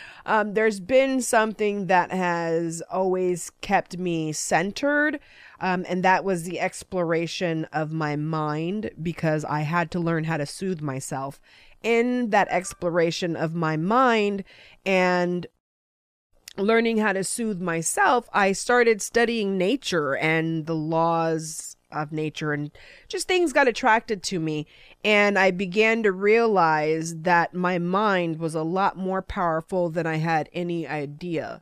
um, 0.25 0.53
there's 0.53 0.79
been 0.79 1.21
something 1.21 1.87
that 1.87 2.11
has 2.11 2.81
always 2.91 3.51
kept 3.61 3.97
me 3.97 4.31
centered. 4.31 5.19
Um, 5.61 5.85
and 5.87 6.03
that 6.03 6.25
was 6.25 6.43
the 6.43 6.59
exploration 6.59 7.65
of 7.65 7.93
my 7.93 8.15
mind 8.15 8.89
because 9.01 9.45
I 9.45 9.61
had 9.61 9.91
to 9.91 9.99
learn 9.99 10.23
how 10.23 10.37
to 10.37 10.45
soothe 10.45 10.81
myself. 10.81 11.39
In 11.83 12.31
that 12.31 12.47
exploration 12.49 13.35
of 13.35 13.53
my 13.53 13.77
mind 13.77 14.43
and 14.85 15.45
learning 16.57 16.97
how 16.97 17.13
to 17.13 17.23
soothe 17.23 17.61
myself, 17.61 18.27
I 18.33 18.51
started 18.51 19.01
studying 19.01 19.57
nature 19.57 20.15
and 20.15 20.65
the 20.65 20.75
laws 20.75 21.77
of 21.91 22.11
nature 22.11 22.53
and 22.53 22.71
just 23.07 23.27
things 23.27 23.53
got 23.53 23.67
attracted 23.67 24.23
to 24.23 24.39
me. 24.39 24.65
And 25.03 25.37
I 25.37 25.51
began 25.51 26.01
to 26.03 26.11
realize 26.11 27.17
that 27.17 27.53
my 27.53 27.77
mind 27.77 28.39
was 28.39 28.55
a 28.55 28.63
lot 28.63 28.97
more 28.97 29.21
powerful 29.21 29.89
than 29.89 30.07
I 30.07 30.17
had 30.17 30.49
any 30.53 30.87
idea. 30.87 31.61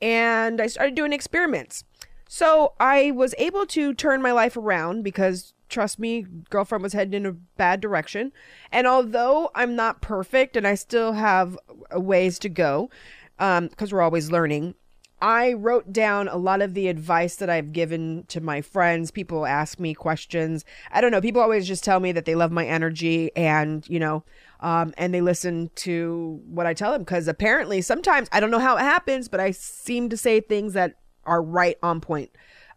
And 0.00 0.60
I 0.60 0.68
started 0.68 0.94
doing 0.94 1.12
experiments. 1.12 1.84
So 2.32 2.74
I 2.78 3.10
was 3.10 3.34
able 3.38 3.66
to 3.66 3.92
turn 3.92 4.22
my 4.22 4.30
life 4.30 4.56
around 4.56 5.02
because 5.02 5.52
trust 5.68 5.98
me, 5.98 6.24
girlfriend 6.48 6.84
was 6.84 6.92
heading 6.92 7.14
in 7.14 7.26
a 7.26 7.32
bad 7.32 7.80
direction. 7.80 8.30
And 8.70 8.86
although 8.86 9.50
I'm 9.52 9.74
not 9.74 10.00
perfect 10.00 10.56
and 10.56 10.64
I 10.64 10.76
still 10.76 11.14
have 11.14 11.58
ways 11.92 12.38
to 12.38 12.48
go, 12.48 12.88
because 13.36 13.58
um, 13.58 13.88
we're 13.90 14.00
always 14.00 14.30
learning, 14.30 14.76
I 15.20 15.54
wrote 15.54 15.92
down 15.92 16.28
a 16.28 16.36
lot 16.36 16.62
of 16.62 16.74
the 16.74 16.86
advice 16.86 17.34
that 17.34 17.50
I've 17.50 17.72
given 17.72 18.26
to 18.28 18.40
my 18.40 18.62
friends. 18.62 19.10
People 19.10 19.44
ask 19.44 19.80
me 19.80 19.92
questions. 19.92 20.64
I 20.92 21.00
don't 21.00 21.10
know. 21.10 21.20
People 21.20 21.42
always 21.42 21.66
just 21.66 21.82
tell 21.82 21.98
me 21.98 22.12
that 22.12 22.26
they 22.26 22.36
love 22.36 22.52
my 22.52 22.64
energy 22.64 23.34
and, 23.34 23.84
you 23.88 23.98
know, 23.98 24.22
um, 24.60 24.94
and 24.96 25.12
they 25.12 25.20
listen 25.20 25.72
to 25.74 26.40
what 26.46 26.68
I 26.68 26.74
tell 26.74 26.92
them 26.92 27.02
because 27.02 27.26
apparently 27.26 27.80
sometimes 27.80 28.28
I 28.30 28.38
don't 28.38 28.52
know 28.52 28.60
how 28.60 28.76
it 28.76 28.82
happens, 28.82 29.26
but 29.26 29.40
I 29.40 29.50
seem 29.50 30.08
to 30.10 30.16
say 30.16 30.40
things 30.40 30.74
that 30.74 30.94
are 31.24 31.42
right 31.42 31.76
on 31.82 32.00
point 32.00 32.30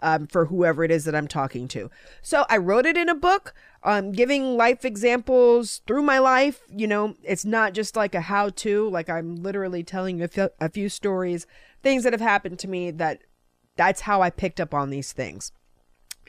um, 0.04 0.28
for 0.28 0.46
whoever 0.46 0.84
it 0.84 0.92
is 0.92 1.06
that 1.06 1.16
I'm 1.16 1.28
talking 1.28 1.68
to. 1.70 1.90
So 2.22 2.46
I 2.50 2.58
wrote 2.58 2.86
it 2.86 2.98
in 2.98 3.10
a 3.10 3.16
book, 3.16 3.54
um, 3.84 4.12
giving 4.12 4.58
life 4.58 4.84
examples 4.84 5.82
through 5.88 6.04
my 6.04 6.20
life. 6.20 6.62
You 6.70 6.88
know, 6.88 7.16
it's 7.24 7.46
not 7.46 7.74
just 7.74 7.96
like 7.96 8.14
a 8.14 8.22
how 8.22 8.50
to, 8.50 8.90
like 8.90 9.10
I'm 9.10 9.38
literally 9.38 9.84
telling 9.84 10.20
you 10.20 10.26
a, 10.26 10.44
f- 10.44 10.52
a 10.60 10.70
few 10.70 10.90
stories, 10.90 11.48
things 11.82 12.04
that 12.04 12.14
have 12.14 12.22
happened 12.22 12.60
to 12.60 12.68
me 12.68 12.92
that 12.92 13.22
that's 13.78 14.02
how 14.02 14.22
I 14.22 14.30
picked 14.30 14.60
up 14.60 14.74
on 14.74 14.90
these 14.90 15.14
things. 15.14 15.54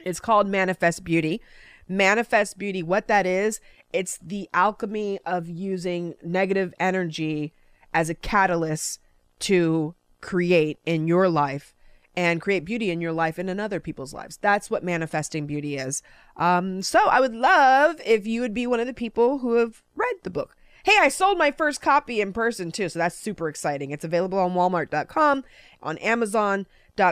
It's 0.05 0.21
called 0.21 0.47
Manifest 0.47 1.03
Beauty. 1.03 1.41
Manifest 1.87 2.57
Beauty, 2.57 2.81
what 2.81 3.07
that 3.07 3.27
is, 3.27 3.59
it's 3.93 4.17
the 4.17 4.49
alchemy 4.53 5.19
of 5.25 5.47
using 5.47 6.15
negative 6.23 6.73
energy 6.79 7.53
as 7.93 8.09
a 8.09 8.15
catalyst 8.15 8.99
to 9.39 9.93
create 10.21 10.79
in 10.85 11.07
your 11.07 11.29
life 11.29 11.74
and 12.15 12.41
create 12.41 12.65
beauty 12.65 12.91
in 12.91 13.01
your 13.01 13.11
life 13.11 13.37
and 13.37 13.49
in 13.49 13.59
other 13.59 13.79
people's 13.79 14.13
lives. 14.13 14.37
That's 14.37 14.69
what 14.69 14.83
manifesting 14.83 15.45
beauty 15.45 15.77
is. 15.77 16.01
Um, 16.37 16.81
so 16.81 16.99
I 17.07 17.19
would 17.19 17.35
love 17.35 17.99
if 18.05 18.25
you 18.25 18.41
would 18.41 18.53
be 18.53 18.67
one 18.67 18.79
of 18.79 18.87
the 18.87 18.93
people 18.93 19.39
who 19.39 19.53
have 19.53 19.83
read 19.95 20.15
the 20.23 20.29
book. 20.29 20.55
Hey, 20.83 20.97
I 20.99 21.09
sold 21.09 21.37
my 21.37 21.51
first 21.51 21.81
copy 21.81 22.21
in 22.21 22.31
person 22.31 22.71
too, 22.71 22.89
so 22.89 22.99
that's 22.99 23.17
super 23.17 23.49
exciting. 23.49 23.89
It's 23.89 24.03
available 24.03 24.37
on 24.37 24.53
walmart.com, 24.53 25.43
on 25.81 25.97
Amazon, 25.97 26.67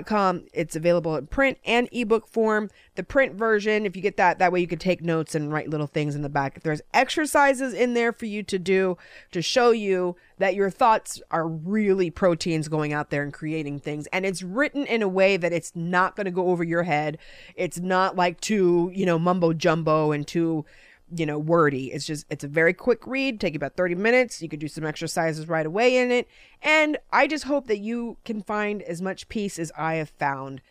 com. 0.06 0.46
It's 0.54 0.76
available 0.76 1.16
in 1.16 1.28
print 1.28 1.58
and 1.66 1.90
ebook 1.92 2.28
form. 2.28 2.70
The 2.96 3.04
print 3.04 3.36
version, 3.36 3.86
if 3.86 3.96
you 3.96 4.02
get 4.02 4.18
that, 4.18 4.40
that 4.40 4.52
way 4.52 4.60
you 4.60 4.68
can 4.68 4.80
take 4.80 5.02
notes 5.02 5.36
and 5.36 5.52
write 5.52 5.70
little 5.70 5.88
things 5.88 6.16
in 6.16 6.22
the 6.22 6.30
back. 6.30 6.62
There's 6.64 6.82
exercises 6.94 7.74
in 7.74 7.94
there 7.94 8.14
for 8.14 8.26
you 8.26 8.44
to 8.44 8.60
do 8.60 8.98
to 9.32 9.42
show 9.42 9.72
you 9.72 10.16
that 10.38 10.56
your 10.56 10.70
thoughts 10.70 11.22
are 11.32 11.48
really 11.48 12.10
proteins 12.10 12.68
going 12.68 12.94
out 12.94 13.10
there 13.10 13.24
and 13.24 13.34
creating 13.34 13.80
things. 13.80 14.08
And 14.08 14.26
it's 14.26 14.44
written 14.44 14.86
in 14.86 15.02
a 15.02 15.08
way 15.08 15.38
that 15.38 15.54
it's 15.54 15.76
not 15.76 16.16
going 16.16 16.26
to 16.26 16.32
go 16.32 16.50
over 16.50 16.64
your 16.64 16.84
head. 16.84 17.18
It's 17.56 17.80
not 17.80 18.16
like 18.16 18.42
too, 18.42 18.92
you 18.94 19.06
know, 19.06 19.20
mumbo 19.20 19.54
jumbo 19.54 20.12
and 20.12 20.28
too 20.28 20.66
you 21.16 21.26
know, 21.26 21.38
wordy. 21.38 21.92
It's 21.92 22.06
just, 22.06 22.26
it's 22.30 22.44
a 22.44 22.48
very 22.48 22.74
quick 22.74 23.06
read, 23.06 23.40
take 23.40 23.56
about 23.56 23.76
30 23.76 23.96
minutes. 23.96 24.42
You 24.42 24.50
could 24.50 24.60
do 24.60 24.68
some 24.68 24.86
exercises 24.86 25.48
right 25.48 25.66
away 25.66 25.98
in 25.98 26.12
it. 26.12 26.28
And 26.62 26.98
I 27.12 27.28
just 27.28 27.46
hope 27.46 27.68
that 27.68 27.80
you 27.80 28.18
can 28.26 28.42
find 28.42 28.82
as 28.84 29.02
much 29.02 29.30
peace 29.30 29.60
as 29.60 29.72
I 29.78 29.96
have 29.96 30.10
found, 30.10 30.62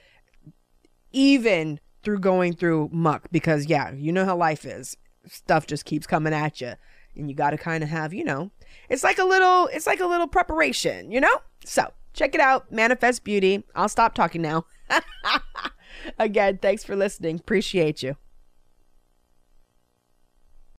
even 1.13 1.81
through 2.03 2.21
going 2.21 2.55
through 2.55 2.91
muck, 2.93 3.29
because 3.31 3.67
yeah, 3.67 3.93
you 3.93 4.13
know 4.13 4.25
how 4.25 4.37
life 4.37 4.65
is. 4.65 4.97
Stuff 5.27 5.67
just 5.67 5.85
keeps 5.85 6.07
coming 6.07 6.35
at 6.35 6.61
you. 6.61 6.75
And 7.15 7.29
you 7.29 7.37
got 7.37 7.51
to 7.51 7.59
kind 7.59 7.85
of 7.85 7.91
have, 7.91 8.15
you 8.15 8.25
know, 8.25 8.51
it's 8.89 9.05
like 9.05 9.19
a 9.19 9.25
little, 9.25 9.69
it's 9.69 9.87
like 9.87 10.01
a 10.01 10.07
little 10.07 10.27
preparation, 10.27 11.13
you 11.13 11.21
know? 11.21 11.43
So 11.65 11.93
check 12.15 12.35
it 12.35 12.41
out. 12.41 12.73
Manifest 12.73 13.23
Beauty. 13.23 13.65
I'll 13.75 13.89
stop 13.89 14.15
talking 14.15 14.43
now. 14.43 14.65
Again, 16.19 16.59
thanks 16.61 16.85
for 16.85 16.97
listening. 16.97 17.37
Appreciate 17.37 18.03
you. 18.03 18.17